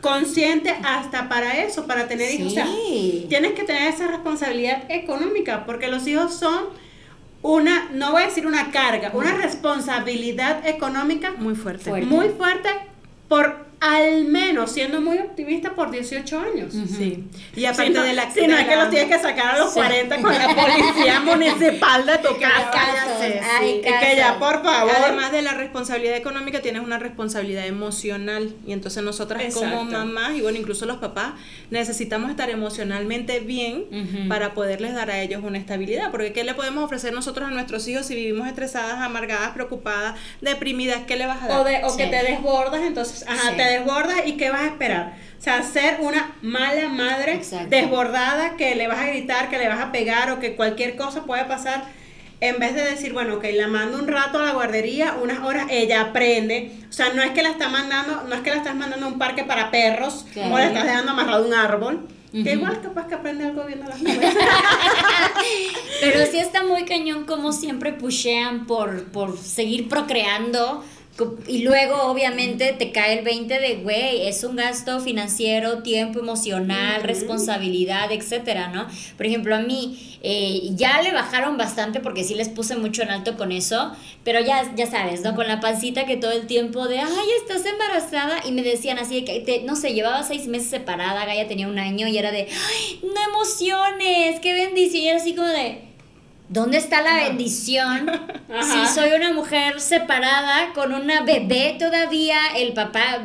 consciente 0.00 0.74
hasta 0.82 1.28
para 1.28 1.62
eso, 1.62 1.86
para 1.86 2.08
tener 2.08 2.34
hijos. 2.34 2.48
O 2.48 2.54
sea, 2.56 2.66
tienes 3.28 3.52
que 3.52 3.62
tener 3.62 3.94
esa 3.94 4.08
responsabilidad 4.08 4.90
económica 4.90 5.64
porque 5.66 5.86
los 5.86 6.04
hijos 6.08 6.34
son 6.34 6.66
una, 7.42 7.88
no 7.92 8.12
voy 8.12 8.22
a 8.22 8.26
decir 8.26 8.46
una 8.46 8.70
carga, 8.70 9.12
una 9.14 9.34
responsabilidad 9.34 10.66
económica 10.66 11.32
muy 11.38 11.54
fuerte. 11.54 11.90
Muy 12.02 12.30
fuerte 12.30 12.68
por 13.28 13.67
al 13.80 14.24
menos, 14.24 14.72
siendo 14.72 15.00
muy 15.00 15.18
optimista, 15.18 15.74
por 15.74 15.90
18 15.90 16.40
años. 16.40 16.72
Sí. 16.72 17.24
Y 17.54 17.64
aparte 17.64 18.00
de 18.00 18.12
la... 18.12 18.30
Si 18.30 18.46
no 18.46 18.56
es 18.56 18.66
que 18.66 18.76
los 18.76 18.90
tienes 18.90 19.08
que 19.08 19.22
sacar 19.22 19.54
a 19.54 19.58
los 19.58 19.72
40 19.72 20.20
con 20.20 20.34
la 20.34 20.48
policía 20.48 21.20
municipal 21.24 22.04
de 22.04 22.18
tu 22.18 22.36
casa. 22.38 22.72
Sí. 23.20 23.80
que 23.82 24.16
ya, 24.16 24.38
por 24.38 24.64
favor. 24.64 24.92
Además 25.04 25.30
de 25.30 25.42
la 25.42 25.54
responsabilidad 25.54 26.16
económica, 26.16 26.60
tienes 26.60 26.82
una 26.82 26.98
responsabilidad 26.98 27.66
emocional. 27.66 28.52
Y 28.66 28.72
entonces 28.72 29.02
nosotras 29.04 29.54
como 29.54 29.84
mamás, 29.84 30.36
y 30.36 30.40
bueno, 30.40 30.58
incluso 30.58 30.84
los 30.84 30.96
papás, 30.96 31.34
necesitamos 31.70 32.30
estar 32.30 32.50
emocionalmente 32.50 33.38
bien 33.40 34.26
para 34.28 34.54
poderles 34.54 34.94
dar 34.94 35.10
a 35.10 35.20
ellos 35.20 35.42
una 35.44 35.58
estabilidad. 35.58 36.10
Porque 36.10 36.32
¿qué 36.32 36.42
le 36.42 36.54
podemos 36.54 36.82
ofrecer 36.84 37.12
nosotros 37.12 37.46
a 37.46 37.50
nuestros 37.52 37.86
hijos 37.86 38.06
si 38.06 38.16
vivimos 38.16 38.48
estresadas, 38.48 39.00
amargadas, 39.00 39.50
preocupadas, 39.50 40.18
deprimidas? 40.40 41.02
¿Qué 41.06 41.16
le 41.16 41.26
vas 41.26 41.42
a 41.44 41.48
dar? 41.48 41.60
O, 41.60 41.64
de, 41.64 41.84
o 41.84 41.96
que 41.96 42.06
te 42.06 42.22
desbordas, 42.24 42.82
entonces, 42.82 43.24
ajá, 43.28 43.54
te 43.56 43.67
desbordas 43.68 44.26
y 44.26 44.32
¿qué 44.36 44.50
vas 44.50 44.62
a 44.62 44.66
esperar? 44.66 45.14
O 45.38 45.42
sea, 45.42 45.62
ser 45.62 45.98
una 46.00 46.34
mala 46.42 46.88
madre 46.88 47.40
desbordada 47.68 48.56
que 48.56 48.74
le 48.74 48.88
vas 48.88 48.98
a 48.98 49.06
gritar, 49.06 49.48
que 49.48 49.58
le 49.58 49.68
vas 49.68 49.80
a 49.80 49.92
pegar 49.92 50.30
o 50.32 50.40
que 50.40 50.56
cualquier 50.56 50.96
cosa 50.96 51.24
puede 51.24 51.44
pasar. 51.44 51.84
En 52.40 52.58
vez 52.58 52.74
de 52.74 52.82
decir, 52.82 53.12
bueno, 53.12 53.36
ok, 53.36 53.46
la 53.54 53.66
mando 53.66 53.98
un 53.98 54.08
rato 54.08 54.38
a 54.38 54.42
la 54.42 54.52
guardería, 54.52 55.16
unas 55.20 55.40
horas, 55.40 55.66
ella 55.70 56.00
aprende. 56.00 56.72
O 56.88 56.92
sea, 56.92 57.12
no 57.12 57.22
es 57.22 57.30
que 57.30 57.42
la 57.42 57.50
está 57.50 57.68
mandando, 57.68 58.24
no 58.28 58.34
es 58.34 58.40
que 58.42 58.50
la 58.50 58.56
estás 58.56 58.76
mandando 58.76 59.06
a 59.06 59.08
un 59.08 59.18
parque 59.18 59.44
para 59.44 59.70
perros 59.70 60.26
o 60.36 60.58
la 60.58 60.66
estás 60.66 60.84
dejando 60.84 61.12
amarrado 61.12 61.44
a 61.44 61.46
un 61.46 61.54
árbol. 61.54 62.08
Que 62.30 62.52
igual 62.52 62.80
capaz 62.82 63.06
que 63.06 63.14
aprende 63.14 63.44
algo 63.44 63.64
viendo 63.64 63.88
las 63.88 64.02
nubes. 64.02 64.34
Pero 66.00 66.26
sí 66.26 66.38
está 66.38 66.62
muy 66.62 66.84
cañón 66.84 67.24
como 67.24 67.52
siempre 67.52 67.92
pushean 67.92 68.66
por, 68.66 69.04
por 69.04 69.38
seguir 69.38 69.88
procreando 69.88 70.84
y 71.46 71.62
luego, 71.62 72.02
obviamente, 72.04 72.72
te 72.72 72.92
cae 72.92 73.18
el 73.18 73.24
20 73.24 73.58
de, 73.58 73.76
güey, 73.76 74.28
es 74.28 74.44
un 74.44 74.56
gasto 74.56 75.00
financiero, 75.00 75.82
tiempo 75.82 76.20
emocional, 76.20 77.02
responsabilidad, 77.02 78.12
etcétera, 78.12 78.68
¿no? 78.68 78.86
Por 79.16 79.26
ejemplo, 79.26 79.56
a 79.56 79.60
mí 79.60 80.18
eh, 80.22 80.60
ya 80.74 81.02
le 81.02 81.12
bajaron 81.12 81.56
bastante 81.56 82.00
porque 82.00 82.24
sí 82.24 82.34
les 82.34 82.48
puse 82.48 82.76
mucho 82.76 83.02
en 83.02 83.10
alto 83.10 83.36
con 83.36 83.50
eso, 83.50 83.92
pero 84.22 84.40
ya, 84.40 84.74
ya 84.76 84.86
sabes, 84.86 85.22
¿no? 85.22 85.34
Con 85.34 85.48
la 85.48 85.60
pancita 85.60 86.06
que 86.06 86.16
todo 86.16 86.32
el 86.32 86.46
tiempo 86.46 86.86
de, 86.86 87.00
ay, 87.00 87.28
estás 87.40 87.66
embarazada, 87.66 88.40
y 88.46 88.52
me 88.52 88.62
decían 88.62 88.98
así, 88.98 89.16
de 89.16 89.24
que, 89.24 89.40
te, 89.40 89.62
no 89.62 89.74
sé, 89.74 89.94
llevaba 89.94 90.22
seis 90.22 90.46
meses 90.46 90.70
separada, 90.70 91.24
Gaia 91.24 91.48
tenía 91.48 91.68
un 91.68 91.78
año 91.78 92.06
y 92.06 92.16
era 92.16 92.30
de, 92.30 92.46
ay, 92.48 93.00
no 93.02 93.20
emociones, 93.30 94.38
qué 94.40 94.54
bendición, 94.54 95.02
y 95.02 95.08
era 95.08 95.18
así 95.18 95.34
como 95.34 95.48
de 95.48 95.88
¿Dónde 96.48 96.78
está 96.78 97.02
la 97.02 97.28
bendición? 97.28 98.10
Si 98.48 98.94
soy 98.94 99.10
una 99.12 99.34
mujer 99.34 99.78
separada 99.78 100.72
con 100.72 100.94
una 100.94 101.20
bebé 101.20 101.76
todavía, 101.78 102.38
el 102.56 102.72
papá 102.72 103.18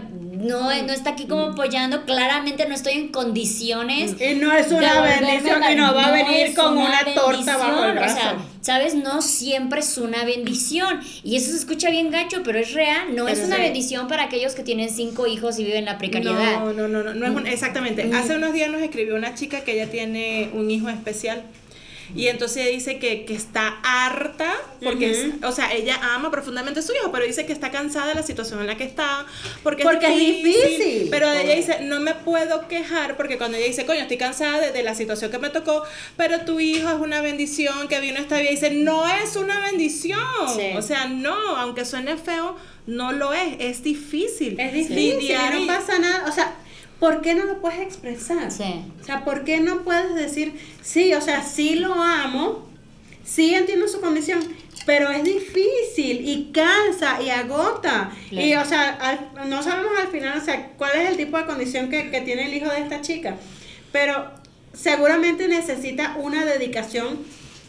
no, 0.43 0.63
no 0.63 0.93
está 0.93 1.11
aquí 1.11 1.25
como 1.25 1.43
apoyando, 1.43 2.05
claramente 2.05 2.67
no 2.67 2.75
estoy 2.75 2.93
en 2.93 3.07
condiciones. 3.09 4.15
Y 4.19 4.35
no 4.35 4.51
es 4.51 4.71
una 4.71 5.01
bendición 5.01 5.61
y 5.71 5.75
no 5.75 5.93
va 5.93 6.07
a 6.07 6.11
venir 6.11 6.53
con 6.53 6.77
una, 6.77 6.99
torta 7.15 7.57
bajo 7.57 7.85
el 7.85 7.93
brazo. 7.93 8.15
O 8.15 8.19
sea, 8.19 8.37
¿sabes? 8.61 8.95
No 8.95 9.21
siempre 9.21 9.79
es 9.79 9.97
una 9.97 10.25
bendición. 10.25 10.99
Y 11.23 11.37
eso 11.37 11.51
se 11.51 11.57
escucha 11.57 11.89
bien 11.89 12.11
gacho, 12.11 12.41
pero 12.43 12.59
es 12.59 12.73
real. 12.73 13.15
No 13.15 13.27
es 13.27 13.39
una 13.39 13.57
bendición 13.57 14.07
para 14.07 14.23
aquellos 14.23 14.53
que 14.55 14.63
tienen 14.63 14.89
cinco 14.89 15.27
hijos 15.27 15.57
y 15.59 15.63
viven 15.63 15.79
en 15.79 15.85
la 15.85 15.97
precariedad. 15.97 16.59
No, 16.59 16.73
no, 16.73 16.87
no, 16.87 17.03
no, 17.03 17.13
no 17.13 17.39
es 17.39 17.53
exactamente. 17.53 18.05
Mm. 18.05 18.13
Hace 18.13 18.35
unos 18.35 18.53
días 18.53 18.69
nos 18.69 18.81
escribió 18.81 19.15
una 19.15 19.33
chica 19.35 19.61
que 19.61 19.73
ella 19.73 19.89
tiene 19.89 20.49
un 20.53 20.69
hijo 20.69 20.89
especial 20.89 21.43
y 22.15 22.27
entonces 22.27 22.67
dice 22.69 22.99
que, 22.99 23.25
que 23.25 23.33
está 23.33 23.79
harta, 23.83 24.53
porque, 24.83 25.33
o 25.43 25.51
sea, 25.51 25.73
ella 25.73 25.99
ama 26.13 26.29
profundamente 26.29 26.79
a 26.79 26.83
su 26.83 26.93
hijo, 26.93 27.11
pero 27.11 27.25
dice 27.25 27.45
que 27.45 27.53
está 27.53 27.71
cansada 27.71 28.07
de 28.07 28.15
la 28.15 28.23
situación 28.23 28.61
en 28.61 28.67
la 28.67 28.77
que 28.77 28.83
está, 28.83 29.25
porque, 29.63 29.83
porque 29.83 30.07
es, 30.07 30.43
difícil, 30.43 31.07
Pero 31.09 31.31
ella 31.31 31.55
dice, 31.55 31.81
no 31.81 31.99
me 31.99 32.13
puedo 32.13 32.67
quejar, 32.67 33.17
porque 33.17 33.37
cuando 33.37 33.57
ella 33.57 33.67
dice, 33.67 33.85
coño, 33.85 34.01
estoy 34.01 34.17
cansada 34.17 34.71
de, 34.71 34.83
la 34.83 34.95
situación 34.95 35.31
que 35.31 35.39
me 35.39 35.49
tocó, 35.49 35.83
pero 36.17 36.41
tu 36.41 36.59
hijo 36.59 36.89
es 36.89 36.99
una 36.99 37.21
bendición, 37.21 37.87
que 37.87 37.99
vino 37.99 38.19
esta 38.19 38.37
vida, 38.37 38.51
dice, 38.51 38.71
no 38.71 39.07
es 39.07 39.35
una 39.35 39.59
bendición. 39.59 40.19
O 40.75 40.81
sea, 40.81 41.07
no, 41.07 41.33
aunque 41.57 41.85
suene 41.85 42.17
feo, 42.17 42.57
no 42.85 43.11
lo 43.11 43.33
es, 43.33 43.55
es 43.59 43.83
difícil. 43.83 44.59
Es 44.59 44.73
difícil, 44.73 45.35
no 45.53 45.67
pasa 45.67 45.99
nada, 45.99 46.25
o 46.27 46.31
sea, 46.31 46.55
¿por 47.03 47.19
qué 47.19 47.35
no 47.35 47.43
lo 47.43 47.59
puedes 47.59 47.81
expresar? 47.81 48.49
Sí. 48.49 48.81
O 49.01 49.03
sea, 49.03 49.25
¿por 49.25 49.43
qué 49.43 49.59
no 49.59 49.83
puedes 49.83 50.15
decir, 50.15 50.53
sí, 50.81 51.13
o 51.13 51.19
sea, 51.19 51.43
sí 51.43 51.75
lo 51.75 51.93
amo, 51.95 52.65
sí 53.25 53.53
entiendo 53.53 53.89
su 53.89 53.99
condición, 53.99 54.39
pero 54.85 55.09
es 55.09 55.21
difícil 55.21 56.25
y 56.25 56.53
cansa 56.53 57.21
y 57.21 57.29
agota. 57.29 58.09
Y, 58.31 58.53
o 58.55 58.63
sea, 58.63 59.29
no 59.49 59.61
sabemos 59.61 59.91
al 59.99 60.07
final, 60.07 60.37
o 60.37 60.45
sea, 60.45 60.69
cuál 60.77 60.91
es 60.95 61.09
el 61.09 61.17
tipo 61.17 61.37
de 61.37 61.45
condición 61.45 61.89
que, 61.89 62.09
que 62.09 62.21
tiene 62.21 62.45
el 62.45 62.53
hijo 62.53 62.71
de 62.71 62.79
esta 62.79 63.01
chica, 63.01 63.35
pero 63.91 64.31
seguramente 64.71 65.49
necesita 65.49 66.15
una 66.17 66.45
dedicación 66.45 67.19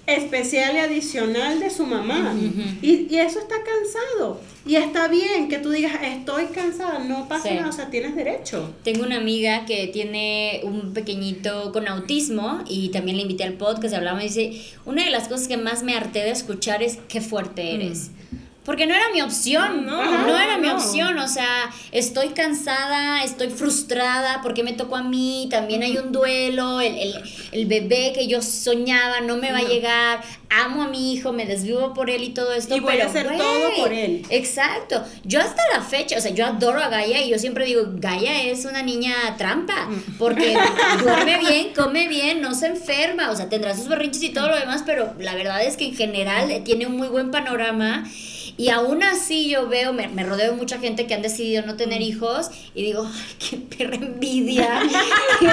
especial 0.07 0.77
y 0.77 0.79
adicional 0.79 1.61
de 1.61 1.71
su 1.71 1.87
mamá. 1.87 2.35
y, 2.83 3.07
y, 3.11 3.17
eso 3.19 3.39
está 3.39 3.57
cansado. 3.57 4.41
Y 4.67 4.77
está 4.77 5.09
bien 5.09 5.49
que 5.49 5.59
tú 5.59 5.71
digas, 5.71 5.93
estoy 6.03 6.47
cansada, 6.47 6.99
no 6.99 7.29
pasa 7.29 7.53
nada, 7.53 7.69
o 7.69 7.73
sea, 7.73 7.91
tienes 7.91 8.17
derecho. 8.17 8.73
Tengo 8.83 9.05
una 9.05 9.19
amiga 9.19 9.67
que 9.67 9.89
tiene 9.89 10.61
un 10.65 10.95
pequeñito 10.95 11.71
con 11.73 11.87
autismo 11.87 12.65
y 12.67 12.89
también 12.89 13.19
le 13.19 13.23
invité 13.25 13.45
al 13.45 13.55
podcast, 13.55 13.95
hablamos 13.95 14.23
y 14.23 14.27
dice, 14.27 14.63
una 14.87 15.05
de 15.05 15.11
las 15.11 15.29
cosas 15.29 15.49
que 15.49 15.59
más 15.59 15.83
me 15.83 15.95
harté 15.95 16.21
de 16.21 16.31
escuchar 16.31 16.83
es 16.83 16.99
qué 17.09 17.21
fuerte 17.21 17.75
eres. 17.75 18.11
Porque 18.65 18.87
no 18.87 18.95
era 18.95 19.11
mi 19.13 19.21
opción, 19.21 19.85
no, 19.85 20.03
no 20.27 20.39
era 20.39 20.57
mi 20.57 20.69
opción, 20.69 21.19
o 21.19 21.29
sea, 21.29 21.71
estoy 21.93 22.31
cansada, 22.31 23.23
estoy 23.23 23.51
frustrada 23.51 24.41
porque 24.43 24.63
me 24.63 24.73
tocó 24.73 24.97
a 24.97 25.03
mí, 25.03 25.49
también 25.51 25.83
hay 25.83 25.99
un 25.99 26.13
duelo, 26.13 26.81
el, 26.81 26.97
el, 26.97 27.23
el 27.53 27.67
bebé 27.67 28.13
que 28.15 28.27
yo 28.27 28.41
soñaba 28.41 29.21
no 29.21 29.37
me 29.37 29.53
va 29.53 29.59
a 29.59 29.63
llegar, 29.65 30.23
amo 30.63 30.83
a 30.83 30.89
mi 30.89 31.13
hijo, 31.13 31.33
me 31.33 31.47
desvivo 31.47 31.95
por 31.95 32.11
él 32.11 32.23
y 32.23 32.31
todo 32.31 32.53
esto. 32.53 32.77
Y 32.77 32.81
voy 32.81 33.01
a 33.01 33.07
hacer 33.07 33.27
todo 33.37 33.71
por 33.77 33.93
él. 33.93 34.25
Exacto, 34.31 35.03
yo 35.25 35.41
hasta 35.41 35.63
la 35.73 35.83
fecha, 35.83 36.17
o 36.19 36.21
sea, 36.21 36.33
yo 36.33 36.47
adoro 36.47 36.79
a 36.79 36.89
Gaia 36.89 37.23
y 37.25 37.31
yo 37.31 37.39
siempre 37.39 37.67
digo, 37.67 37.83
Gaia 37.95 38.45
es 38.45 38.65
una 38.65 38.83
niña 38.83 39.15
trampa, 39.37 39.87
mm. 39.87 40.19
porque 40.19 40.57
duerme 41.03 41.39
bien, 41.39 41.73
come 41.75 42.09
bien, 42.09 42.41
no 42.41 42.55
se 42.55 42.67
enferma, 42.67 43.31
o 43.31 43.37
sea, 43.37 43.49
tendrá 43.49 43.77
sus 43.77 43.89
berrinches 43.89 44.23
y 44.23 44.31
todo 44.31 44.49
lo 44.49 44.59
demás, 44.59 44.83
pero 44.87 45.15
la 45.19 45.35
verdad 45.35 45.63
es 45.65 45.77
que 45.77 45.87
en 45.87 45.97
general 45.97 46.63
tiene 46.65 46.87
un 46.87 46.97
muy 46.97 47.09
buen 47.09 47.31
panorama. 47.31 48.05
Y 48.57 48.69
aún 48.69 49.03
así 49.03 49.49
yo 49.49 49.69
veo, 49.69 49.93
me, 49.93 50.07
me, 50.07 50.23
rodeo 50.23 50.53
de 50.53 50.57
mucha 50.57 50.79
gente 50.79 51.09
que 51.09 51.15
han 51.15 51.23
decidido 51.23 51.67
no 51.67 51.77
tener 51.77 51.99
mm. 51.99 52.05
hijos 52.05 52.51
y 52.75 52.83
digo, 52.85 53.09
ay, 53.13 53.37
qué 53.39 53.57
perra 53.57 53.97
envidia. 53.97 54.81
qué, 55.41 55.49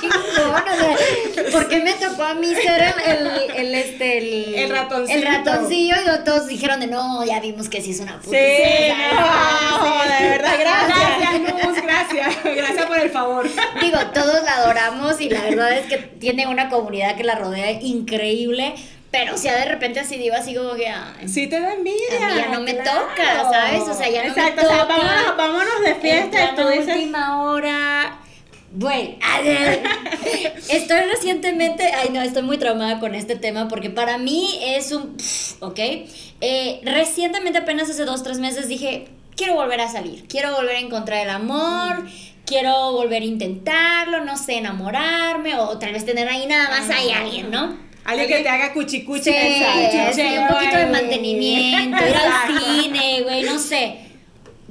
chingón. 0.00 1.52
¿por 1.52 1.68
qué 1.68 1.80
me 1.80 1.92
tocó 1.92 2.22
a 2.22 2.34
mí 2.34 2.54
ser 2.54 2.94
el, 3.06 3.56
el, 3.56 3.74
este, 3.74 4.05
el, 4.06 4.54
el 4.54 4.70
ratoncillo? 4.70 5.18
El 5.18 5.26
ratoncillo 5.26 5.94
y 5.96 6.24
todos 6.24 6.46
dijeron 6.46 6.80
de 6.80 6.86
no, 6.86 7.24
ya 7.24 7.40
vimos 7.40 7.68
que 7.68 7.80
sí 7.80 7.90
es 7.90 8.00
una 8.00 8.20
puta. 8.20 8.36
Sí, 8.36 8.92
no, 9.14 10.02
de 10.04 10.28
verdad, 10.28 10.54
gracias, 10.60 11.40
Luz, 11.40 11.82
gracias. 11.82 12.44
Gracias 12.44 12.86
por 12.86 12.98
el 12.98 13.10
favor. 13.10 13.48
Digo, 13.80 13.98
todos 14.14 14.42
la 14.44 14.56
adoramos 14.56 15.20
y 15.20 15.28
la 15.28 15.42
verdad 15.42 15.72
es 15.72 15.86
que 15.86 15.98
tiene 15.98 16.46
una 16.46 16.68
comunidad 16.68 17.16
que 17.16 17.24
la 17.24 17.34
rodea 17.34 17.70
increíble 17.72 18.74
pero 19.10 19.34
o 19.34 19.38
sea 19.38 19.56
de 19.56 19.64
repente 19.64 20.00
así 20.00 20.18
digo 20.18 20.34
así 20.34 20.54
como 20.54 20.74
que. 20.74 20.88
Ay, 20.88 21.28
sí 21.28 21.46
te 21.46 21.60
da 21.60 21.72
envidia. 21.72 22.26
A 22.26 22.34
mí 22.34 22.40
ya 22.40 22.48
no 22.48 22.60
me 22.60 22.74
toca, 22.74 23.50
¿sabes? 23.50 23.82
O 23.88 23.94
sea, 23.94 24.10
ya 24.10 24.24
no 24.24 24.34
me 24.34 24.50
toca. 24.50 24.66
O 24.66 24.68
sea, 24.68 24.84
vámonos, 24.84 25.36
vámonos 25.36 25.80
de 25.84 25.94
fiesta. 25.94 26.54
Tú 26.54 26.68
dices. 26.68 26.96
última 26.96 27.42
hora. 27.42 28.18
Bueno, 28.78 29.14
estoy 30.68 31.00
recientemente, 31.10 31.92
ay 31.94 32.10
no, 32.12 32.20
estoy 32.20 32.42
muy 32.42 32.58
traumada 32.58 33.00
con 33.00 33.14
este 33.14 33.34
tema 33.34 33.68
porque 33.68 33.88
para 33.88 34.18
mí 34.18 34.58
es 34.62 34.92
un, 34.92 35.16
¿ok? 35.60 35.78
Eh, 36.42 36.80
recientemente, 36.84 37.60
apenas 37.60 37.88
hace 37.88 38.04
dos, 38.04 38.22
tres 38.22 38.38
meses, 38.38 38.68
dije, 38.68 39.08
quiero 39.34 39.54
volver 39.54 39.80
a 39.80 39.88
salir, 39.88 40.26
quiero 40.28 40.54
volver 40.54 40.76
a 40.76 40.80
encontrar 40.80 41.22
el 41.22 41.30
amor, 41.30 42.04
quiero 42.44 42.92
volver 42.92 43.22
a 43.22 43.24
intentarlo, 43.24 44.22
no 44.26 44.36
sé, 44.36 44.58
enamorarme 44.58 45.54
o 45.56 45.78
tal 45.78 45.94
vez 45.94 46.04
tener 46.04 46.28
ahí 46.28 46.44
nada 46.46 46.68
más 46.68 46.90
ahí 46.90 47.10
alguien, 47.12 47.50
¿no? 47.50 47.78
Alguien 48.04 48.28
que 48.28 48.40
te 48.40 48.48
haga 48.50 48.74
cuchicuchi. 48.74 49.22
Sí, 49.22 49.64
sí, 50.12 50.22
un 50.38 50.48
poquito 50.48 50.76
de 50.76 50.86
mantenimiento, 50.86 51.96
ir 52.06 52.14
al 52.14 52.60
cine, 52.82 53.22
güey, 53.22 53.42
no 53.42 53.58
sé. 53.58 54.00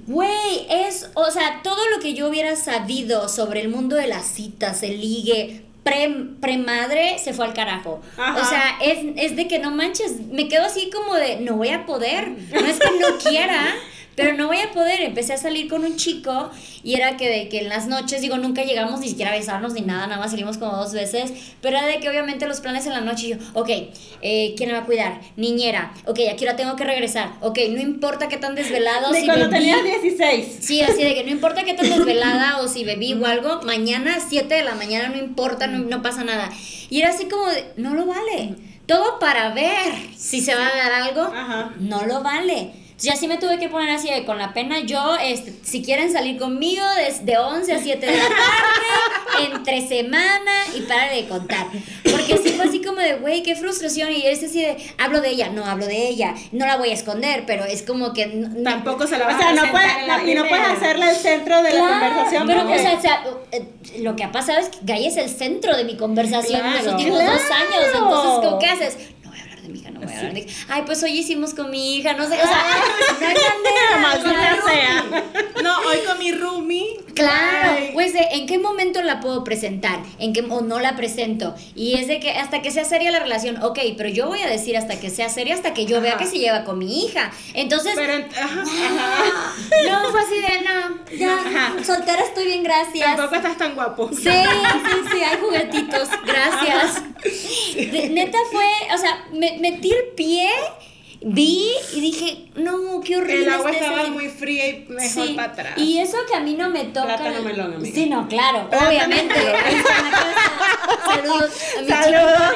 Güey, 0.08 0.68
es, 0.70 0.95
o 1.16 1.32
sea, 1.32 1.62
todo 1.64 1.90
lo 1.90 2.00
que 2.00 2.14
yo 2.14 2.28
hubiera 2.28 2.56
sabido 2.56 3.28
sobre 3.30 3.62
el 3.62 3.70
mundo 3.70 3.96
de 3.96 4.08
las 4.08 4.26
citas, 4.26 4.84
el 4.84 5.02
ligue, 5.02 5.64
pre, 5.84 6.58
madre 6.58 7.18
se 7.20 7.34
fue 7.34 7.46
al 7.46 7.54
carajo. 7.54 8.02
O 8.18 8.46
sea, 8.46 8.78
es, 8.82 9.00
es 9.16 9.36
de 9.36 9.48
que 9.48 9.60
no 9.60 9.72
manches, 9.72 10.20
me 10.32 10.48
quedo 10.48 10.66
así 10.66 10.90
como 10.90 11.16
de, 11.16 11.40
no 11.40 11.56
voy 11.56 11.70
a 11.70 11.86
poder. 11.86 12.30
No 12.30 12.60
es 12.66 12.80
que 12.80 13.00
no 13.00 13.18
quiera, 13.18 13.76
pero 14.16 14.34
no 14.34 14.48
voy 14.48 14.58
a 14.58 14.72
poder. 14.72 15.02
Empecé 15.02 15.34
a 15.34 15.38
salir 15.38 15.70
con 15.70 15.84
un 15.84 15.98
chico 15.98 16.52
y 16.84 16.96
era 16.96 17.18
que, 17.18 17.30
de 17.30 17.50
que 17.50 17.60
en 17.60 17.70
las 17.70 17.88
noches, 17.88 18.22
digo, 18.22 18.38
nunca 18.38 18.64
llegamos 18.64 19.00
ni 19.00 19.10
siquiera 19.10 19.32
a 19.32 19.36
besarnos 19.36 19.74
ni 19.74 19.82
nada, 19.82 20.08
nada 20.08 20.22
más 20.22 20.32
salimos 20.32 20.58
como 20.58 20.76
dos 20.78 20.94
veces, 20.94 21.34
pero 21.62 21.78
era 21.78 21.88
de 21.88 22.00
que 22.00 22.10
obviamente 22.10 22.48
los 22.48 22.62
planes 22.62 22.86
en 22.86 22.94
la 22.94 23.02
noche, 23.02 23.30
yo, 23.30 23.38
ok, 23.54 23.70
eh, 24.22 24.54
¿quién 24.56 24.70
me 24.70 24.76
va 24.76 24.84
a 24.84 24.86
cuidar? 24.86 25.20
Niñera, 25.36 25.94
ok, 26.06 26.20
aquí 26.32 26.46
ahora 26.46 26.56
tengo 26.56 26.76
que 26.76 26.84
regresar, 26.84 27.34
ok, 27.42 27.58
no 27.72 27.82
importa 27.82 28.28
qué 28.28 28.38
tan 28.38 28.56
desvelado. 28.56 29.12
De 29.12 29.22
si 29.22 29.26
cuando 29.26 29.50
tenías 29.50 29.84
16. 29.84 30.58
Sí, 30.60 30.82
así 30.82 31.04
de 31.04 31.16
que 31.16 31.24
no 31.24 31.32
importa 31.32 31.64
qué 31.64 31.74
tan 31.74 31.90
desvelada 31.98 32.58
o 32.58 32.68
si 32.68 32.84
bebí 32.84 33.14
o 33.14 33.26
algo, 33.26 33.62
mañana 33.64 34.18
7 34.26 34.54
de 34.54 34.64
la 34.64 34.76
mañana 34.76 35.10
no 35.10 35.18
importa, 35.18 35.68
no, 35.68 35.80
no 35.80 36.02
pasa 36.02 36.24
nada. 36.24 36.52
Y 36.90 37.02
era 37.02 37.10
así 37.10 37.26
como 37.26 37.48
de, 37.48 37.66
no 37.78 37.96
lo 37.96 38.06
vale. 38.06 38.56
Todo 38.86 39.18
para 39.18 39.54
ver 39.54 39.94
si 40.16 40.42
se 40.42 40.54
va 40.54 40.68
a 40.68 40.78
dar 40.78 40.92
algo, 40.92 41.34
no 41.80 42.06
lo 42.06 42.22
vale. 42.22 42.85
Ya 43.00 43.16
sí 43.16 43.28
me 43.28 43.38
tuve 43.38 43.60
que 43.60 43.68
poner 43.68 43.90
así 43.90 44.10
de 44.10 44.24
con 44.24 44.38
la 44.38 44.54
pena. 44.54 44.80
Yo, 44.80 45.18
este, 45.22 45.54
si 45.64 45.84
quieren 45.84 46.12
salir 46.12 46.38
conmigo, 46.38 46.84
desde 46.96 47.38
11 47.38 47.74
a 47.74 47.80
7 47.80 48.06
de 48.06 48.12
la 48.12 48.24
tarde, 48.24 49.46
entre 49.54 49.88
semana 49.88 50.52
y 50.76 50.82
para 50.82 51.12
de 51.12 51.28
contar. 51.28 51.68
Porque 52.04 52.38
sí 52.38 52.52
fue 52.52 52.66
así 52.66 52.82
como 52.82 53.02
de, 53.02 53.16
güey, 53.16 53.44
qué 53.44 53.56
frustración. 53.56 54.12
Y 54.12 54.26
es 54.26 54.42
así 54.44 54.62
de, 54.62 54.78
hablo 54.98 55.20
de 55.20 55.30
ella, 55.30 55.50
no 55.50 55.66
hablo 55.66 55.86
de 55.86 56.08
ella, 56.08 56.36
no 56.54 56.66
la 56.66 56.78
voy 56.78 56.90
a 56.90 56.94
esconder, 56.94 57.44
pero 57.46 57.66
es 57.66 57.82
como 57.82 58.14
que. 58.14 58.48
Tampoco 58.64 59.06
se 59.08 59.18
la 59.18 59.26
vas 59.26 59.36
o 59.36 59.40
sea, 59.40 59.52
no 59.52 59.72
puedes, 59.72 60.28
y 60.28 60.36
no 60.36 60.48
puedes 60.48 60.68
hacerle 60.68 61.10
el 61.10 61.16
centro 61.18 61.62
de 61.62 61.74
la 61.74 61.88
conversación. 61.90 62.48
Pero, 62.48 62.62
o 62.64 63.02
sea, 63.02 63.24
eh, 63.52 63.66
lo 64.00 64.16
que 64.16 64.24
ha 64.24 64.32
pasado 64.32 64.60
es 64.60 64.70
que 64.70 64.78
Gay 64.84 65.06
es 65.06 65.18
el 65.18 65.30
centro 65.30 65.76
de 65.76 65.84
mi 65.84 65.98
conversación 65.98 66.66
en 66.66 66.86
los 66.86 66.94
últimos 66.94 67.20
dos 67.20 67.42
años. 67.52 67.86
Entonces, 67.94 68.54
¿qué 68.60 68.66
haces? 68.68 68.98
No 70.06 70.12
a. 70.12 70.46
Ay, 70.70 70.84
pues 70.86 71.02
hoy 71.04 71.12
hicimos 71.12 71.54
con 71.54 71.70
mi 71.72 71.98
hija, 71.98 72.14
no 72.14 72.28
sé. 72.28 72.34
O 72.34 72.48
sea, 72.48 72.66
no 73.20 73.28
hay 73.28 74.24
manera. 74.24 74.56
sea. 74.66 75.06
No, 75.64 75.80
hoy 75.80 75.98
con 76.06 76.20
mi 76.20 76.32
roomie. 76.32 77.00
Claro, 77.16 77.78
pues 77.94 78.12
de 78.12 78.28
en 78.32 78.46
qué 78.46 78.60
momento 78.60 79.02
la 79.02 79.22
puedo 79.22 79.46
presentar, 79.46 80.00
en 80.20 80.34
qué 80.34 80.46
o 80.50 80.62
no 80.62 80.80
la 80.82 80.98
presento. 80.98 81.56
Y 81.74 81.98
es 81.98 82.08
de 82.08 82.20
que 82.20 82.32
hasta 82.32 82.62
que 82.62 82.72
sea 82.72 82.84
seria 82.84 83.10
la 83.10 83.20
relación, 83.20 83.64
ok, 83.64 83.80
pero 83.98 84.10
yo 84.10 84.28
voy 84.28 84.42
a 84.42 84.48
decir 84.48 84.76
hasta 84.76 85.00
que 85.00 85.10
sea 85.10 85.30
seria, 85.30 85.56
hasta 85.56 85.74
que 85.74 85.86
yo 85.86 86.02
vea 86.02 86.18
que 86.18 86.26
se 86.26 86.40
lleva 86.40 86.66
con 86.66 86.78
mi 86.78 87.06
hija. 87.06 87.32
Entonces, 87.54 87.94
pero, 87.96 88.14
ajá, 88.14 88.64
no, 89.90 90.12
fue 90.12 90.22
así 90.22 90.36
de 90.36 90.62
no, 90.66 91.18
ya, 91.18 91.84
soltera 91.86 92.22
estoy 92.22 92.46
bien, 92.46 92.64
gracias. 92.64 93.16
Tampoco 93.16 93.36
estás 93.36 93.58
tan 93.58 93.76
guapo. 93.76 94.10
Sí, 94.10 94.24
sí, 94.24 95.10
sí, 95.12 95.24
hay 95.24 95.38
juguetitos, 95.40 96.10
gracias. 96.26 97.02
neta 98.12 98.38
fue, 98.52 98.66
o 98.94 98.98
sea, 98.98 99.26
me, 99.32 99.58
metí 99.60 99.92
el 99.96 100.14
pie 100.16 100.50
vi 101.28 101.72
y 101.94 102.02
dije, 102.02 102.46
no, 102.56 103.02
qué 103.04 103.18
horrible. 103.18 103.44
El 103.44 103.50
agua 103.50 103.72
estaba 103.72 104.08
muy 104.08 104.30
fría 104.30 104.68
y 104.68 104.86
mejor 104.88 105.36
para 105.36 105.52
atrás. 105.52 105.78
Y 105.78 105.98
eso 105.98 106.18
que 106.30 106.36
a 106.36 106.40
mí 106.40 106.54
no 106.54 106.70
me 106.70 106.86
toca. 106.86 107.18
Plátano 107.18 107.42
melón, 107.42 107.74
amiga. 107.74 107.96
Sí, 107.96 108.08
no, 108.08 108.28
claro, 108.28 108.70
obviamente. 108.70 109.34
Saludos 111.06 111.52
a 111.78 111.82
mi 111.82 111.88
Saludos. 111.88 112.54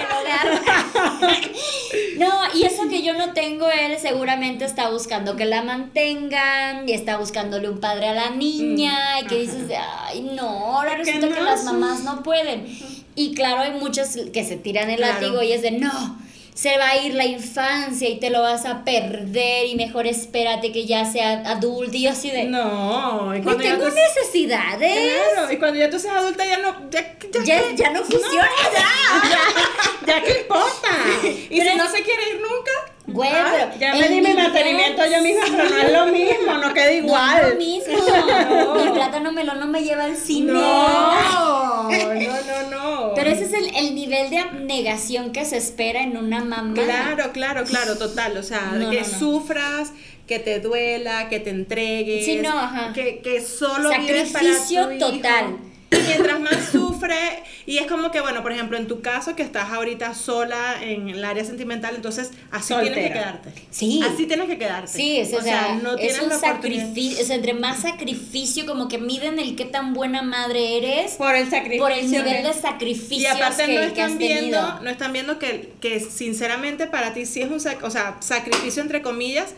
no, 2.18 2.32
y 2.54 2.64
eso 2.64 2.88
que 2.90 3.02
yo 3.02 3.14
no 3.14 3.34
tengo, 3.34 3.68
él 3.70 3.98
seguramente 4.00 4.66
está 4.66 4.90
buscando 4.90 5.36
que 5.36 5.46
la 5.46 5.64
mantengan 5.64 6.88
y 6.88 6.94
está 6.94 7.18
buscándole 7.18 7.70
un 7.70 7.80
padre 7.80 8.10
a 8.10 8.14
la 8.14 8.30
niña 8.30 9.16
mm, 9.16 9.24
y 9.24 9.28
que 9.28 9.40
dices, 9.40 9.72
ay, 10.06 10.22
no, 10.22 10.48
ahora 10.48 10.96
resulta 10.96 11.30
que 11.30 11.42
las 11.42 11.64
mamás 11.64 12.04
no 12.04 12.22
pueden. 12.22 12.68
Y 13.16 13.34
claro, 13.34 13.62
hay 13.62 13.72
muchas 13.72 14.16
que 14.32 14.46
se 14.46 14.58
tiran 14.58 14.92
el 14.92 15.02
látigo 15.02 15.42
y 15.42 15.54
es 15.54 15.64
de, 15.64 15.72
no 15.72 16.29
se 16.60 16.78
va 16.78 16.90
a 16.90 16.98
ir 16.98 17.14
la 17.14 17.24
infancia 17.24 18.10
y 18.10 18.20
te 18.20 18.30
lo 18.30 18.42
vas 18.42 18.66
a 18.66 18.84
perder 18.84 19.68
y 19.68 19.76
mejor 19.76 20.06
espérate 20.08 20.74
que 20.74 20.86
ya 20.86 21.06
sea 21.06 21.42
adulto 21.50 21.96
y 21.96 22.06
así 22.06 22.30
de... 22.32 22.44
No, 22.44 23.34
y 23.34 23.42
cuando 23.42 23.64
tengo 23.64 23.88
necesidades. 23.88 25.14
Claro, 25.34 25.54
y 25.54 25.58
cuando 25.58 25.80
ya 25.80 25.90
tú 25.90 25.98
seas 25.98 26.18
adulta 26.18 26.46
ya 26.46 26.58
no... 26.58 26.90
Ya, 26.92 27.16
ya, 27.46 27.62
ya, 27.74 27.92
no 27.92 28.04
funciona. 28.04 28.50
ya, 28.74 30.06
ya, 30.06 30.22
qué 30.22 30.42
importa. 30.42 30.90
Y 31.50 31.62
si 31.62 31.76
no 31.78 31.90
se 31.90 32.04
quiere 32.04 32.30
ir 32.30 32.42
nunca... 32.42 32.72
Güey, 33.12 33.32
ah, 33.34 33.70
pero 33.72 33.80
ya 33.80 33.96
me 33.96 34.10
di 34.10 34.22
mi 34.22 34.34
mantenimiento 34.34 35.02
yo 35.06 35.22
misma, 35.22 35.42
pero 35.50 35.70
no 35.70 35.78
es 35.78 35.92
lo 35.92 36.06
mismo, 36.08 36.54
no 36.54 36.74
queda 36.74 36.92
igual. 36.94 37.42
No 37.42 37.48
es 37.48 37.54
lo 37.54 37.60
mismo. 37.60 38.84
Mi 38.84 38.92
plátano 38.92 39.32
melón 39.32 39.60
no 39.60 39.68
me 39.68 39.84
lleva 39.84 40.06
al 40.06 40.16
cine. 40.16 40.52
No, 40.54 41.90
no, 41.90 41.90
no, 41.90 42.70
no. 42.70 43.14
Pero 43.16 43.30
ese 43.30 43.46
es 43.46 43.54
el, 43.54 43.76
el, 43.76 43.96
nivel 43.96 44.30
de 44.30 44.38
abnegación 44.38 45.32
que 45.32 45.46
se 45.46 45.58
espera 45.58 46.04
en 46.04 46.18
una 46.18 46.44
mamá. 46.44 46.74
Claro, 46.74 47.32
claro, 47.32 47.64
claro, 47.64 47.98
total. 47.98 48.38
O 48.38 48.44
sea, 48.44 48.74
que 48.92 49.04
sufras, 49.04 49.92
que 50.28 50.40
te 50.40 50.60
duela, 50.60 51.30
que 51.30 51.40
te 51.40 51.50
entregues. 51.50 52.26
Sí, 52.26 52.38
no, 52.38 52.58
ajá. 52.58 52.94
Que, 52.94 53.20
que 53.20 53.42
solo 53.42 53.90
Sacrificio 53.90 54.84
para 54.84 55.00
total. 55.00 55.69
Y 55.92 55.98
mientras 55.98 56.40
más 56.40 56.70
sufre, 56.72 57.44
y 57.66 57.78
es 57.78 57.88
como 57.88 58.12
que, 58.12 58.22
bueno, 58.22 58.44
por 58.44 58.52
ejemplo, 58.52 58.78
en 58.78 58.88
tu 58.88 59.02
caso, 59.02 59.36
que 59.36 59.42
estás 59.42 59.72
ahorita 59.72 60.14
sola 60.14 60.78
en 60.82 61.10
el 61.10 61.26
área 61.26 61.44
sentimental, 61.44 61.96
entonces 61.96 62.32
así 62.52 62.76
tienes 62.76 63.08
que 63.08 63.14
quedarte. 63.14 63.50
Sí. 63.72 64.02
Así 64.04 64.28
tienes 64.28 64.48
que 64.48 64.58
quedarte. 64.58 64.92
Sí, 64.92 65.22
o, 65.22 65.42
sea, 65.42 65.80
no 65.82 65.98
es 65.98 66.22
un 66.22 66.32
sacrificio, 66.32 67.24
o 67.24 67.26
sea, 67.26 67.36
entre 67.36 67.54
más 67.54 67.80
sacrificio, 67.80 68.66
como 68.68 68.88
que 68.88 69.00
miden 69.00 69.40
el 69.40 69.56
qué 69.56 69.66
tan 69.66 69.94
buena 69.94 70.22
madre 70.22 70.78
eres. 70.78 71.14
Por 71.14 71.34
el 71.36 71.50
sacrificio. 71.50 71.84
Por 71.84 71.92
el 71.92 72.10
nivel 72.10 72.44
de 72.44 72.54
sacrificio. 72.54 73.20
Y 73.20 73.26
aparte 73.26 73.66
que, 73.66 73.76
no 73.76 73.82
están 73.82 74.18
viendo, 74.18 74.42
tenido. 74.42 74.82
no 74.82 74.90
están 74.90 75.14
viendo 75.14 75.40
que, 75.40 75.74
que 75.82 76.00
sinceramente 76.00 76.86
para 76.86 77.14
ti 77.14 77.26
sí 77.26 77.42
es 77.42 77.50
un 77.50 77.60
o 77.82 77.90
sea, 77.90 78.18
sacrificio 78.20 78.82
entre 78.84 79.02
comillas, 79.02 79.54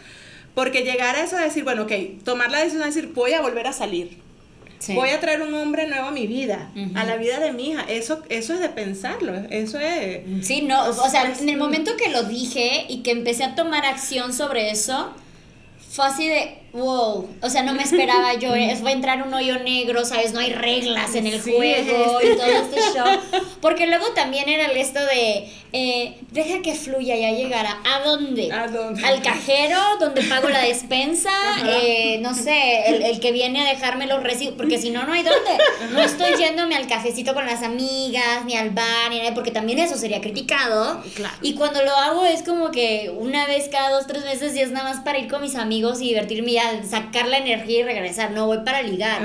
porque 0.55 0.83
llegar 0.83 1.15
a 1.15 1.23
eso 1.23 1.35
de 1.35 1.43
decir, 1.43 1.63
bueno, 1.63 1.83
ok, 1.83 1.91
tomar 2.23 2.51
la 2.51 2.59
decisión 2.59 2.81
de 2.81 2.87
decir, 2.87 3.11
voy 3.13 3.33
a 3.33 3.41
volver 3.41 3.67
a 3.67 3.73
salir 3.73 4.30
Voy 4.89 5.09
a 5.09 5.19
traer 5.19 5.41
un 5.41 5.53
hombre 5.53 5.87
nuevo 5.87 6.07
a 6.07 6.11
mi 6.11 6.27
vida, 6.27 6.71
a 6.95 7.05
la 7.05 7.17
vida 7.17 7.39
de 7.39 7.51
mi 7.51 7.69
hija. 7.69 7.85
Eso, 7.87 8.23
eso 8.29 8.53
es 8.53 8.59
de 8.59 8.69
pensarlo, 8.69 9.33
eso 9.49 9.79
es... 9.79 10.21
Sí, 10.45 10.63
no, 10.63 10.89
o 10.89 11.09
sea, 11.09 11.31
en 11.39 11.49
el 11.49 11.57
momento 11.57 11.95
que 11.97 12.09
lo 12.09 12.23
dije 12.23 12.85
y 12.89 13.03
que 13.03 13.11
empecé 13.11 13.43
a 13.43 13.55
tomar 13.55 13.85
acción 13.85 14.33
sobre 14.33 14.71
eso, 14.71 15.13
fue 15.91 16.05
así 16.05 16.27
de, 16.27 16.60
wow, 16.73 17.27
o 17.41 17.49
sea, 17.49 17.63
no 17.63 17.73
me 17.73 17.83
esperaba 17.83 18.33
yo, 18.35 18.55
es, 18.55 18.83
va 18.83 18.89
a 18.89 18.93
entrar 18.93 19.21
un 19.25 19.33
hoyo 19.33 19.59
negro, 19.59 20.05
¿sabes? 20.05 20.33
No 20.33 20.39
hay 20.39 20.51
reglas 20.51 21.15
en 21.15 21.27
el 21.27 21.41
juego 21.41 22.19
y 22.21 22.35
todo 22.37 22.45
este 22.45 22.81
show. 22.93 23.41
Porque 23.61 23.87
luego 23.87 24.07
también 24.13 24.47
era 24.47 24.65
el 24.71 24.77
esto 24.77 24.99
de, 24.99 25.49
eh, 25.73 26.17
deja 26.31 26.61
que 26.61 26.73
fluya, 26.75 27.15
ya 27.15 27.31
llegará. 27.31 27.79
¿A 27.83 28.03
dónde? 28.03 28.51
¿A 28.51 28.67
dónde? 28.67 29.05
Al 29.05 29.21
cajero, 29.21 29.77
donde 29.99 30.21
pago 30.23 30.49
la 30.49 30.61
despensa, 30.61 31.31
eh, 31.65 32.19
no 32.21 32.33
sé, 32.33 32.87
el, 32.87 33.03
el, 33.03 33.19
que 33.19 33.31
viene 33.31 33.61
a 33.61 33.69
dejarme 33.69 34.07
los 34.07 34.21
recibos, 34.23 34.55
porque 34.55 34.77
si 34.77 34.89
no, 34.89 35.03
no 35.03 35.13
hay 35.13 35.23
dónde. 35.23 35.51
No 35.91 36.01
estoy 36.01 36.35
yéndome 36.37 36.75
al 36.75 36.87
cafecito 36.87 37.33
con 37.33 37.45
las 37.45 37.63
amigas, 37.63 38.45
ni 38.45 38.55
al 38.55 38.71
bar, 38.71 39.09
ni 39.09 39.19
nada, 39.19 39.33
porque 39.33 39.51
también 39.51 39.79
eso 39.79 39.97
sería 39.97 40.21
criticado. 40.21 41.01
Claro. 41.15 41.35
Y 41.41 41.55
cuando 41.55 41.83
lo 41.83 41.91
hago 41.91 42.25
es 42.25 42.43
como 42.43 42.71
que 42.71 43.13
una 43.15 43.45
vez 43.45 43.67
cada 43.69 43.89
dos, 43.89 44.07
tres 44.07 44.23
meses 44.23 44.55
y 44.55 44.61
es 44.61 44.71
nada 44.71 44.89
más 44.89 45.03
para 45.03 45.19
ir 45.19 45.27
con 45.27 45.41
mis 45.41 45.55
amigos 45.55 46.01
y 46.01 46.09
divertirme 46.09 46.60
sacar 46.89 47.27
la 47.27 47.37
energía 47.37 47.79
y 47.79 47.83
regresar, 47.83 48.31
no 48.31 48.47
voy 48.47 48.59
para 48.65 48.81
ligar. 48.81 49.21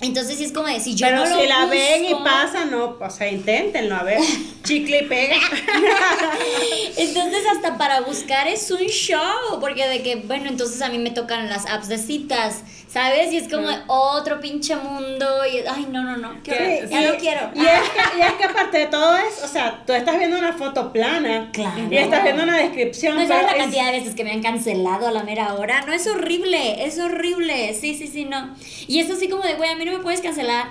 Entonces 0.00 0.36
sí 0.36 0.44
es 0.44 0.52
como 0.52 0.66
decir, 0.66 0.94
yo 0.94 1.06
Pero 1.06 1.18
no 1.20 1.26
si 1.26 1.32
lo 1.32 1.44
la 1.48 1.60
busco, 1.60 1.70
ven 1.70 2.04
y 2.04 2.14
pasa, 2.24 2.64
no, 2.66 2.96
o 3.00 3.10
sea, 3.10 3.30
inténtenlo, 3.30 3.94
a 3.94 4.02
ver, 4.02 4.18
chicle 4.64 5.02
y 5.04 5.06
pega. 5.06 5.36
entonces 6.96 7.42
hasta 7.54 7.78
para 7.78 8.00
buscar 8.00 8.46
es 8.48 8.70
un 8.70 8.86
show, 8.86 9.60
porque 9.60 9.86
de 9.86 10.02
que, 10.02 10.16
bueno, 10.16 10.48
entonces 10.48 10.82
a 10.82 10.88
mí 10.88 10.98
me 10.98 11.10
tocan 11.10 11.48
las 11.48 11.66
apps 11.66 11.88
de 11.88 11.98
citas, 11.98 12.62
¿sabes? 12.94 13.32
Y 13.32 13.38
es 13.38 13.48
como 13.52 13.66
otro 13.88 14.40
pinche 14.40 14.76
mundo, 14.76 15.44
y 15.44 15.58
ay, 15.68 15.86
no, 15.90 16.04
no, 16.04 16.16
no, 16.16 16.40
qué 16.44 16.86
ya 16.88 17.00
no 17.10 17.16
quiero. 17.18 17.50
Y 17.52 17.58
es, 17.66 17.80
que, 17.90 18.18
y 18.18 18.22
es 18.22 18.32
que 18.34 18.44
aparte 18.44 18.78
de 18.78 18.86
todo 18.86 19.16
es, 19.16 19.42
o 19.42 19.48
sea, 19.48 19.82
tú 19.84 19.92
estás 19.92 20.16
viendo 20.16 20.38
una 20.38 20.52
foto 20.52 20.92
plana, 20.92 21.50
Claro. 21.52 21.82
y 21.90 21.96
estás 21.96 22.22
viendo 22.22 22.44
una 22.44 22.56
descripción. 22.56 23.16
No 23.16 23.26
sabes 23.26 23.46
la 23.46 23.50
es- 23.52 23.58
cantidad 23.58 23.86
de 23.86 23.98
veces 23.98 24.14
que 24.14 24.22
me 24.22 24.30
han 24.30 24.42
cancelado 24.42 25.08
a 25.08 25.10
la 25.10 25.24
mera 25.24 25.54
hora. 25.54 25.82
No, 25.82 25.92
es 25.92 26.06
horrible, 26.06 26.86
es 26.86 26.96
horrible. 27.00 27.74
Sí, 27.74 27.94
sí, 27.96 28.06
sí, 28.06 28.26
no. 28.26 28.54
Y 28.86 29.00
es 29.00 29.10
así 29.10 29.28
como 29.28 29.42
de, 29.42 29.54
güey, 29.54 29.70
a 29.70 29.74
mí 29.74 29.84
no 29.84 29.90
me 29.92 29.98
puedes 29.98 30.20
cancelar. 30.20 30.68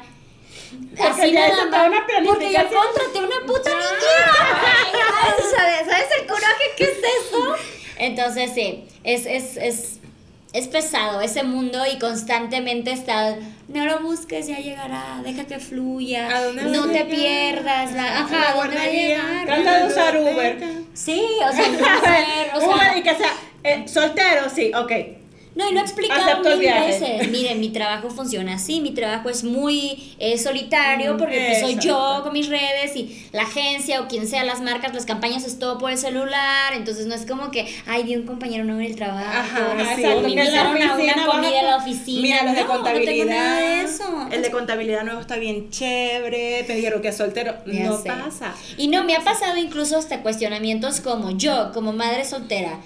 Porque 0.97 1.31
ya 1.31 1.47
hizo 1.49 1.65
toda 1.65 1.88
una 1.88 2.05
Porque 2.07 2.51
ya 2.51 2.67
planificación. 2.69 2.81
contraté 2.83 3.19
una 3.19 3.45
puta 3.45 3.69
niñera. 3.69 4.33
¿Sabes? 5.12 5.51
¿Sabes? 5.57 5.79
¿Sabes 5.89 6.07
el 6.21 6.25
coraje 6.27 6.63
que 6.77 6.83
es 6.86 6.97
eso? 7.27 7.55
Entonces, 7.97 8.51
sí, 8.55 8.86
es, 9.03 9.25
es, 9.25 9.57
es, 9.57 9.99
es 10.53 10.67
pesado 10.67 11.19
ese 11.21 11.43
mundo 11.43 11.79
y 11.91 11.97
constantemente 11.97 12.91
está, 12.91 13.35
no 13.67 13.85
lo 13.85 13.99
busques, 14.01 14.47
ya 14.47 14.57
llegará, 14.57 15.21
deja 15.23 15.45
que 15.45 15.59
fluya, 15.59 16.29
¿A 16.29 16.43
dónde 16.43 16.63
no 16.65 16.87
te 16.87 17.05
llegar? 17.05 17.07
pierdas, 17.09 17.91
la, 17.93 18.19
ajá, 18.19 18.51
¿a 18.51 18.55
dónde 18.55 18.75
va 18.75 18.81
a 18.83 18.87
llegar? 18.87 19.45
Trata 19.45 19.79
de 19.79 19.87
usar 19.87 20.17
Uber. 20.17 20.63
Sí, 20.93 21.23
o 21.49 21.51
sea, 21.51 21.69
Uber, 21.69 22.51
o 22.53 22.59
sea, 22.59 22.69
Uber 22.69 22.97
y 22.97 23.01
que 23.01 23.15
sea 23.15 23.33
eh, 23.63 23.87
soltero, 23.87 24.49
sí, 24.53 24.71
ok. 24.75 24.91
No, 25.55 25.69
y 25.69 25.73
lo 25.73 25.79
he 25.79 25.83
explicado 25.83 26.41
mil 26.41 26.59
veces. 26.59 27.29
Miren, 27.29 27.59
mi 27.59 27.69
trabajo 27.69 28.09
funciona 28.09 28.55
así, 28.55 28.81
mi 28.81 28.91
trabajo 28.91 29.29
es 29.29 29.43
muy 29.43 30.15
eh, 30.17 30.37
solitario 30.37 31.15
porque 31.17 31.45
pues, 31.47 31.59
soy 31.59 31.77
yo 31.79 32.21
con 32.23 32.33
mis 32.33 32.49
redes 32.49 32.95
y 32.95 33.27
la 33.31 33.43
agencia 33.43 34.01
o 34.01 34.07
quien 34.07 34.27
sea, 34.27 34.43
las 34.43 34.61
marcas, 34.61 34.93
las 34.93 35.05
campañas 35.05 35.43
es 35.45 35.59
todo 35.59 35.77
por 35.77 35.91
el 35.91 35.97
celular, 35.97 36.73
entonces 36.73 37.05
no 37.05 37.13
es 37.13 37.25
como 37.25 37.51
que, 37.51 37.67
ay, 37.85 38.03
vi 38.03 38.15
un 38.15 38.25
compañero 38.25 38.63
nuevo 38.63 38.79
en 38.79 38.87
el 38.87 38.95
trabajo, 38.95 39.39
Ajá, 39.39 39.75
me 39.75 40.29
invitaron 40.29 40.81
a 40.81 40.95
una 40.95 41.25
comida 41.25 41.59
en 41.59 41.65
la 41.67 41.77
oficina. 41.77 42.21
Mira, 42.21 42.43
los 42.43 42.55
de 42.55 42.65
contabilidad. 42.65 43.59
No 43.59 43.87
eso. 43.87 44.27
El 44.31 44.41
de 44.41 44.51
contabilidad 44.51 45.03
nuevo 45.03 45.19
está 45.19 45.37
bien 45.37 45.69
chévere, 45.69 46.65
pero 46.67 47.01
que 47.01 47.11
soltero, 47.11 47.55
no 47.65 48.03
pasa. 48.03 48.55
Y 48.77 48.87
no, 48.87 49.03
me 49.03 49.15
ha 49.15 49.21
pasado 49.21 49.57
incluso 49.57 49.97
hasta 49.97 50.21
cuestionamientos 50.21 51.01
como 51.01 51.31
yo, 51.31 51.71
como 51.73 51.93
madre 51.93 52.25
soltera, 52.25 52.79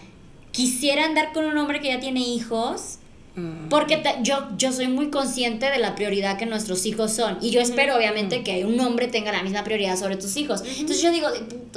quisiera 0.58 1.06
andar 1.06 1.34
con 1.34 1.46
un 1.46 1.56
hombre 1.60 1.80
que 1.80 1.89
ya 1.89 2.00
tiene 2.00 2.20
hijos. 2.22 2.98
Mm. 3.36 3.70
Porque 3.70 4.02
yo, 4.24 4.48
yo 4.58 4.74
soy 4.74 4.88
muy 4.88 5.12
consciente 5.12 5.70
de 5.70 5.78
la 5.78 5.93
prioridad 5.93 6.39
que 6.39 6.48
nuestros 6.48 6.88
hijos 6.88 7.13
son. 7.13 7.38
Y 7.39 7.52
yo 7.52 7.62
espero, 7.62 7.96
obviamente, 7.96 8.41
que 8.43 8.65
un 8.65 8.80
hombre 8.80 9.08
tenga 9.08 9.32
la 9.32 9.43
misma 9.43 9.63
prioridad 9.63 9.96
sobre 9.96 10.15
tus 10.15 10.36
hijos. 10.38 10.62
Entonces 10.62 11.04
yo 11.04 11.12
digo, 11.12 11.28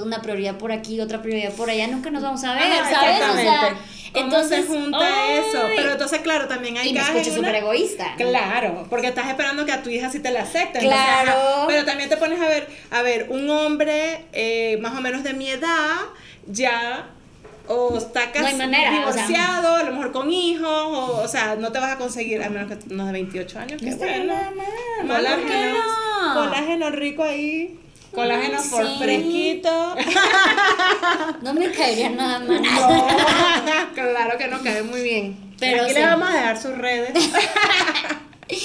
una 0.02 0.22
prioridad 0.22 0.56
por 0.56 0.72
aquí, 0.72 0.98
otra 1.02 1.20
prioridad 1.20 1.52
por 1.52 1.68
allá, 1.68 1.86
nunca 1.88 2.08
nos 2.08 2.22
vamos 2.22 2.42
a 2.44 2.54
ver, 2.54 2.72
¿sabes? 2.90 3.20
O 3.30 3.34
sea, 3.34 3.76
entonces, 4.14 4.64
se 4.64 4.72
junta 4.72 5.34
eso? 5.34 5.58
Pero 5.76 5.92
entonces, 5.92 6.20
claro, 6.20 6.48
también 6.48 6.78
hay 6.78 6.88
y 6.88 6.92
me 6.94 7.00
escucho 7.00 7.34
súper 7.34 7.56
egoísta. 7.56 8.14
Claro, 8.16 8.86
porque 8.88 9.08
estás 9.08 9.28
esperando 9.28 9.66
que 9.66 9.72
a 9.72 9.82
tu 9.82 9.90
hija 9.90 10.08
sí 10.08 10.20
te 10.20 10.30
la 10.30 10.40
acepten. 10.40 10.80
Claro. 10.80 11.66
pero 11.68 11.84
también 11.84 12.08
te 12.08 12.16
pones 12.16 12.40
a 12.40 12.48
ver, 12.48 12.68
a 12.90 13.02
ver, 13.02 13.26
un 13.28 13.50
hombre 13.50 14.24
eh, 14.32 14.78
más 14.80 14.96
o 14.96 15.02
menos 15.02 15.22
de 15.24 15.34
mi 15.34 15.50
edad 15.50 15.96
ya 16.46 17.10
o 17.72 17.96
está 17.96 18.32
casi 18.32 18.56
divorciado, 18.56 19.76
a 19.76 19.84
lo 19.84 19.92
mejor 19.92 20.10
con 20.10 20.32
hijos, 20.32 20.68
o, 20.68 21.22
o 21.22 21.28
sea, 21.28 21.54
no 21.54 21.70
te 21.70 21.78
vas 21.78 21.92
a 21.92 21.98
conseguir, 21.98 22.42
a 22.42 22.50
menos 22.50 22.68
que 22.68 22.92
no 22.92 23.06
de 23.06 23.12
28 23.12 23.58
años, 23.60 23.80
que 23.80 23.94
bueno. 23.94 24.34
Nada 24.34 24.50
Colágeno, 25.06 25.78
no? 25.78 26.34
colágeno 26.34 26.90
rico 26.90 27.22
ahí. 27.22 27.78
Colágeno 28.12 28.58
por 28.70 28.98
fresquito. 28.98 29.96
No 31.42 31.54
me 31.54 31.70
caería 31.70 32.10
nada 32.10 32.40
mal. 32.40 32.60
No, 32.60 33.94
claro 33.94 34.36
que 34.36 34.48
no 34.48 34.60
cae 34.62 34.82
muy 34.82 35.00
bien. 35.02 35.54
Pero 35.58 35.84
Aquí 35.84 35.94
le 35.94 36.04
vamos 36.04 36.28
a 36.28 36.34
dejar 36.34 36.60
sus 36.60 36.76
redes. 36.76 37.12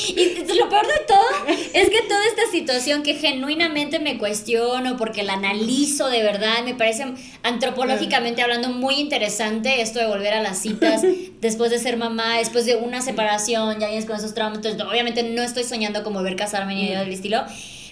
Y 0.07 0.53
lo 0.55 0.69
peor 0.69 0.85
de 0.85 1.05
todo 1.07 1.57
es 1.73 1.89
que 1.89 2.01
toda 2.01 2.25
esta 2.27 2.51
situación 2.51 3.03
que 3.03 3.15
genuinamente 3.15 3.99
me 3.99 4.17
cuestiono 4.17 4.97
porque 4.97 5.23
la 5.23 5.33
analizo 5.33 6.09
de 6.09 6.23
verdad, 6.23 6.63
me 6.63 6.75
parece 6.75 7.05
antropológicamente 7.43 8.41
hablando 8.41 8.69
muy 8.69 8.95
interesante 8.95 9.81
esto 9.81 9.99
de 9.99 10.07
volver 10.07 10.33
a 10.33 10.41
las 10.41 10.59
citas 10.59 11.01
después 11.41 11.71
de 11.71 11.79
ser 11.79 11.97
mamá, 11.97 12.37
después 12.37 12.65
de 12.65 12.75
una 12.75 13.01
separación, 13.01 13.79
ya 13.79 13.87
vienes 13.87 14.05
con 14.05 14.15
esos 14.15 14.33
traumas, 14.33 14.57
entonces 14.57 14.81
obviamente 14.81 15.23
no 15.23 15.41
estoy 15.41 15.63
soñando 15.63 16.03
con 16.03 16.13
volver 16.13 16.33
a 16.33 16.37
casarme 16.37 16.75
ni 16.75 16.89
nada 16.89 17.03
del 17.03 17.13
estilo 17.13 17.45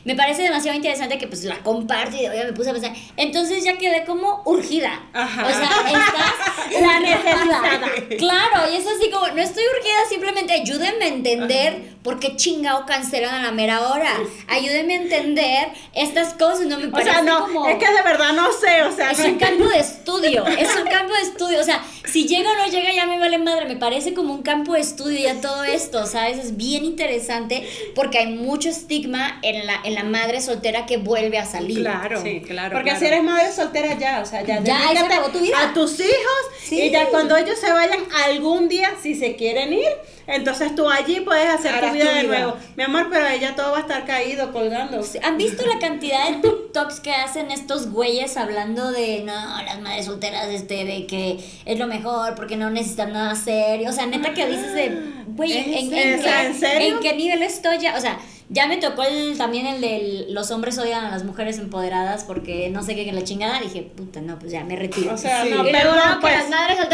me 0.06 0.16
parece 0.16 0.42
demasiado 0.42 0.76
interesante 0.76 1.18
que 1.18 1.28
pues 1.28 1.44
la 1.46 1.60
comparto 1.60 2.18
y 2.18 2.28
me 2.28 2.54
puse 2.54 2.70
a 2.70 2.74
pensar. 2.74 2.94
Entonces 3.16 3.63
ya 3.63 3.78
quedé 3.78 4.04
como 4.04 4.42
urgida. 4.46 5.02
Ajá. 5.13 5.46
O 5.46 5.50
sea, 5.50 5.70
estás 5.88 6.82
la 6.82 7.00
necesitada. 7.00 7.92
Claro, 8.18 8.72
y 8.72 8.76
es 8.76 8.86
así 8.86 9.10
como, 9.10 9.28
no 9.28 9.42
estoy 9.42 9.63
urgida, 9.63 9.96
simplemente 10.10 10.54
ayúdenme 10.54 11.06
a 11.06 11.08
entender 11.08 11.93
qué 12.20 12.36
chingado 12.36 12.86
cancelan 12.86 13.34
a 13.36 13.42
la 13.42 13.52
mera 13.52 13.88
hora. 13.88 14.12
Ayúdenme 14.48 14.96
a 14.96 15.02
entender 15.02 15.70
estas 15.94 16.34
cosas, 16.34 16.66
no 16.68 16.78
me 16.78 16.89
parece 16.89 17.10
O 17.10 17.13
sea, 17.13 17.24
no, 17.24 17.70
es 17.70 17.78
que 17.78 17.92
de 17.92 18.02
verdad 18.04 18.34
no 18.34 18.52
sé, 18.52 18.84
o 18.84 18.92
sea. 18.92 19.12
Es 19.12 19.20
un 19.20 19.36
campo 19.36 19.66
de 19.66 19.80
estudio, 19.80 20.46
es 20.60 20.76
un 20.76 20.88
campo 20.88 21.13
de 21.13 21.22
estudio, 21.22 21.60
o 21.62 21.63
sea, 21.63 21.82
si 22.06 22.28
llega 22.28 22.52
o 22.52 22.56
no 22.56 22.68
llega 22.68 22.94
ya 22.94 23.06
me 23.06 23.18
vale 23.18 23.38
madre, 23.38 23.66
me 23.66 23.78
parece 23.78 24.13
como 24.13 24.34
un 24.34 24.44
campo 24.44 24.74
de 24.74 24.82
estudio 24.82 25.20
ya 25.20 25.39
todo 25.39 25.63
esto, 25.63 26.06
¿sabes? 26.06 26.38
Es 26.38 26.58
bien 26.58 26.84
interesante 26.84 27.68
porque 27.96 28.18
hay 28.18 28.28
mucho 28.28 28.70
estigma 28.70 29.39
en 29.42 29.66
la 29.66 29.82
la 29.94 30.04
madre 30.04 30.42
soltera 30.42 30.86
que 30.86 30.98
vuelve 30.98 31.38
a 31.38 31.46
salir. 31.46 31.80
Claro, 31.80 32.22
sí, 32.22 32.42
claro. 32.42 32.76
Porque 32.76 32.96
si 32.96 33.06
eres 33.06 33.24
madre 33.24 33.52
soltera 33.52 33.98
ya, 33.98 34.22
o 34.22 34.26
sea, 34.26 34.44
ya, 34.44 34.62
ya 34.62 35.32
tu 35.32 35.39
vida. 35.39 35.62
a 35.62 35.74
tus 35.74 36.00
hijos 36.00 36.72
y 36.72 36.89
ya 36.89 37.08
cuando 37.08 37.38
ellos 37.38 37.58
se 37.60 37.72
vayan 37.72 38.00
algún 38.26 38.68
día, 38.68 38.94
si 39.02 39.16
se 39.16 39.36
quieren 39.36 39.74
ir, 39.74 39.89
entonces 40.28 40.76
tú 40.76 40.89
allí 40.89 41.22
puedes 41.22 41.50
hacer 41.50 41.74
tu 41.94 42.04
vida 42.04 42.14
de 42.14 42.24
nuevo. 42.24 42.58
Mi 42.76 42.84
amor, 42.84 43.08
pero 43.12 43.28
ella 43.28 43.56
todo 43.56 43.72
va 43.72 43.78
a 43.78 43.82
estar 43.82 44.06
caído, 44.06 44.52
colgando. 44.52 45.02
¿Han 45.24 45.38
visto 45.38 45.66
la 45.66 45.80
cantidad 45.80 46.30
de 46.30 46.36
TikToks 46.38 47.00
que 47.00 47.14
hacen 47.14 47.52
estos 47.52 47.92
güeyes 47.92 48.38
hablando 48.38 48.92
de, 48.92 49.24
no, 49.24 49.34
las 49.64 49.80
madres 49.82 50.06
solteras, 50.06 50.48
este, 50.50 50.86
de 50.86 51.08
que 51.08 51.40
es 51.66 51.80
lo 51.80 51.88
mejor 51.88 52.36
porque 52.36 52.58
no 52.58 52.70
necesitan 52.70 53.14
nada 53.14 53.36
serio? 53.36 53.90
O 53.90 53.94
sea, 53.94 54.06
neta 54.06 54.34
que 54.34 54.48
dices 54.48 54.74
de, 54.74 54.98
güey, 55.28 55.54
¿en, 55.54 55.94
¿en 55.94 57.00
qué 57.00 57.14
nivel 57.16 57.42
estoy 57.44 57.80
ya? 57.80 57.96
O 57.96 58.02
sea, 58.02 58.20
ya 58.54 58.68
me 58.68 58.78
tocó 58.78 59.04
el, 59.04 59.36
también 59.36 59.66
el 59.66 59.82
de 59.82 60.28
los 60.30 60.52
hombres 60.52 60.78
odian 60.78 61.06
a 61.06 61.10
las 61.10 61.24
mujeres 61.24 61.58
empoderadas 61.58 62.24
porque 62.24 62.70
no 62.70 62.84
sé 62.84 62.94
qué 62.96 63.04
que 63.04 63.12
la 63.12 63.24
chingada. 63.24 63.60
Dije, 63.60 63.82
puta, 63.82 64.22
no, 64.22 64.38
pues 64.38 64.52
ya 64.52 64.63
me 64.63 64.76
retiro. 64.76 65.12
O 65.12 65.18
sea, 65.18 65.44
no, 65.44 65.68
y 65.68 65.72
luego 65.72 65.96
no, 65.96 66.20
pues, 66.22 66.38
las 66.38 66.50
madres 66.50 66.78
pues, 66.78 66.92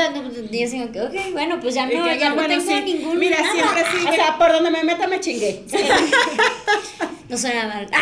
y 0.51 0.59
yo 0.61 0.69
digo, 0.69 0.85
ok, 1.07 1.15
bueno, 1.33 1.59
pues 1.59 1.75
ya 1.75 1.85
no, 1.85 2.15
ya 2.15 2.29
no 2.29 2.47
tengo 2.47 2.79
ningún. 2.79 3.19
Mira, 3.19 3.39
siempre 3.51 3.83
sí. 3.91 4.07
O 4.07 4.13
sea, 4.13 4.37
por 4.37 4.53
donde 4.53 4.71
me 4.71 4.85
meta 4.85 5.05
me 5.07 5.19
chingué. 5.19 5.65
no 7.27 7.37
suena 7.37 7.67
mal. 7.67 7.89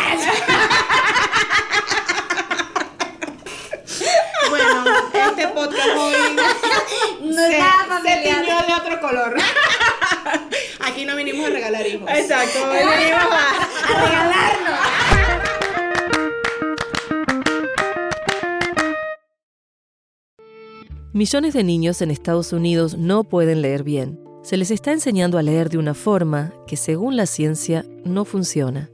bueno, 4.50 4.84
este 5.30 5.48
podcast 5.48 5.88
hoy 5.98 6.14
no 7.28 7.34
se, 7.34 7.60
se 8.08 8.16
tiñó 8.22 8.62
de 8.66 8.72
otro 8.72 9.00
color. 9.00 9.36
Aquí 10.80 11.04
no 11.04 11.16
vinimos 11.16 11.46
a 11.46 11.50
regalar 11.50 11.86
hijos. 11.86 12.08
Exacto, 12.10 12.58
vinimos 12.70 13.32
a, 13.32 13.62
a 13.84 14.06
regalarnos. 14.06 14.78
Millones 21.12 21.54
de 21.54 21.64
niños 21.64 22.00
en 22.02 22.10
Estados 22.10 22.52
Unidos 22.52 22.96
no 22.96 23.24
pueden 23.24 23.62
leer 23.62 23.82
bien. 23.82 24.20
Se 24.42 24.56
les 24.56 24.70
está 24.70 24.92
enseñando 24.92 25.36
a 25.36 25.42
leer 25.42 25.68
de 25.68 25.76
una 25.76 25.92
forma 25.92 26.52
que, 26.66 26.76
según 26.76 27.16
la 27.16 27.26
ciencia, 27.26 27.84
no 28.04 28.24
funciona. 28.24 28.88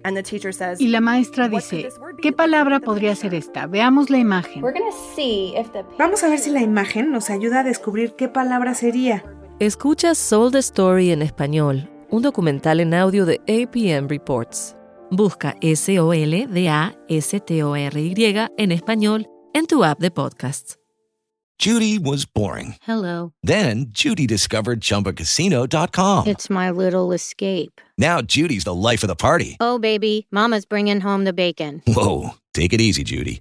Y 0.79 0.89
la 0.89 1.01
maestra 1.01 1.49
dice, 1.49 1.89
¿qué 2.23 2.33
palabra 2.33 2.81
podría 2.81 3.15
ser 3.15 3.35
esta? 3.35 3.67
Veamos 3.67 4.11
la 4.11 4.19
imagen. 4.19 4.63
Vamos 5.99 6.25
a 6.25 6.29
ver 6.29 6.39
si 6.39 6.51
la 6.51 6.63
imagen 6.63 7.13
nos 7.13 7.31
ayuda 7.31 7.61
a 7.61 7.63
descubrir 7.63 8.15
qué 8.15 8.29
palabra 8.29 8.75
sería. 8.75 9.23
Escucha 9.61 10.17
Soul 10.17 10.51
the 10.51 10.59
Story 10.59 11.13
en 11.13 11.23
español, 11.23 11.89
un 12.11 12.23
documental 12.23 12.81
en 12.81 12.93
audio 12.93 13.25
de 13.25 13.41
APM 13.47 14.09
Reports. 14.09 14.75
Busca 15.13 15.55
S-O-L-D-A-S-T-O-R-Y 15.61 16.49
en 18.59 18.73
español 18.73 19.27
en 19.55 19.67
tu 19.67 19.85
app 19.85 20.01
de 20.01 20.11
podcasts. 20.11 20.77
Judy 21.61 22.01
was 22.01 22.27
boring. 22.27 22.75
Hello. 22.85 23.33
Then 23.45 23.87
Judy 23.93 24.27
discovered 24.27 24.81
chumbacasino.com. 24.81 26.27
It's 26.27 26.51
my 26.51 26.71
little 26.73 27.13
escape. 27.13 27.81
Now 27.97 28.21
Judy's 28.23 28.65
the 28.65 28.75
life 28.75 29.05
of 29.05 29.09
the 29.09 29.15
party. 29.15 29.57
Oh, 29.61 29.79
baby, 29.79 30.27
Mama's 30.33 30.67
bringing 30.67 31.01
home 31.01 31.23
the 31.25 31.33
bacon. 31.33 31.81
Whoa. 31.87 32.31
Take 32.55 32.73
it 32.73 32.81
easy, 32.81 33.05
Judy. 33.05 33.41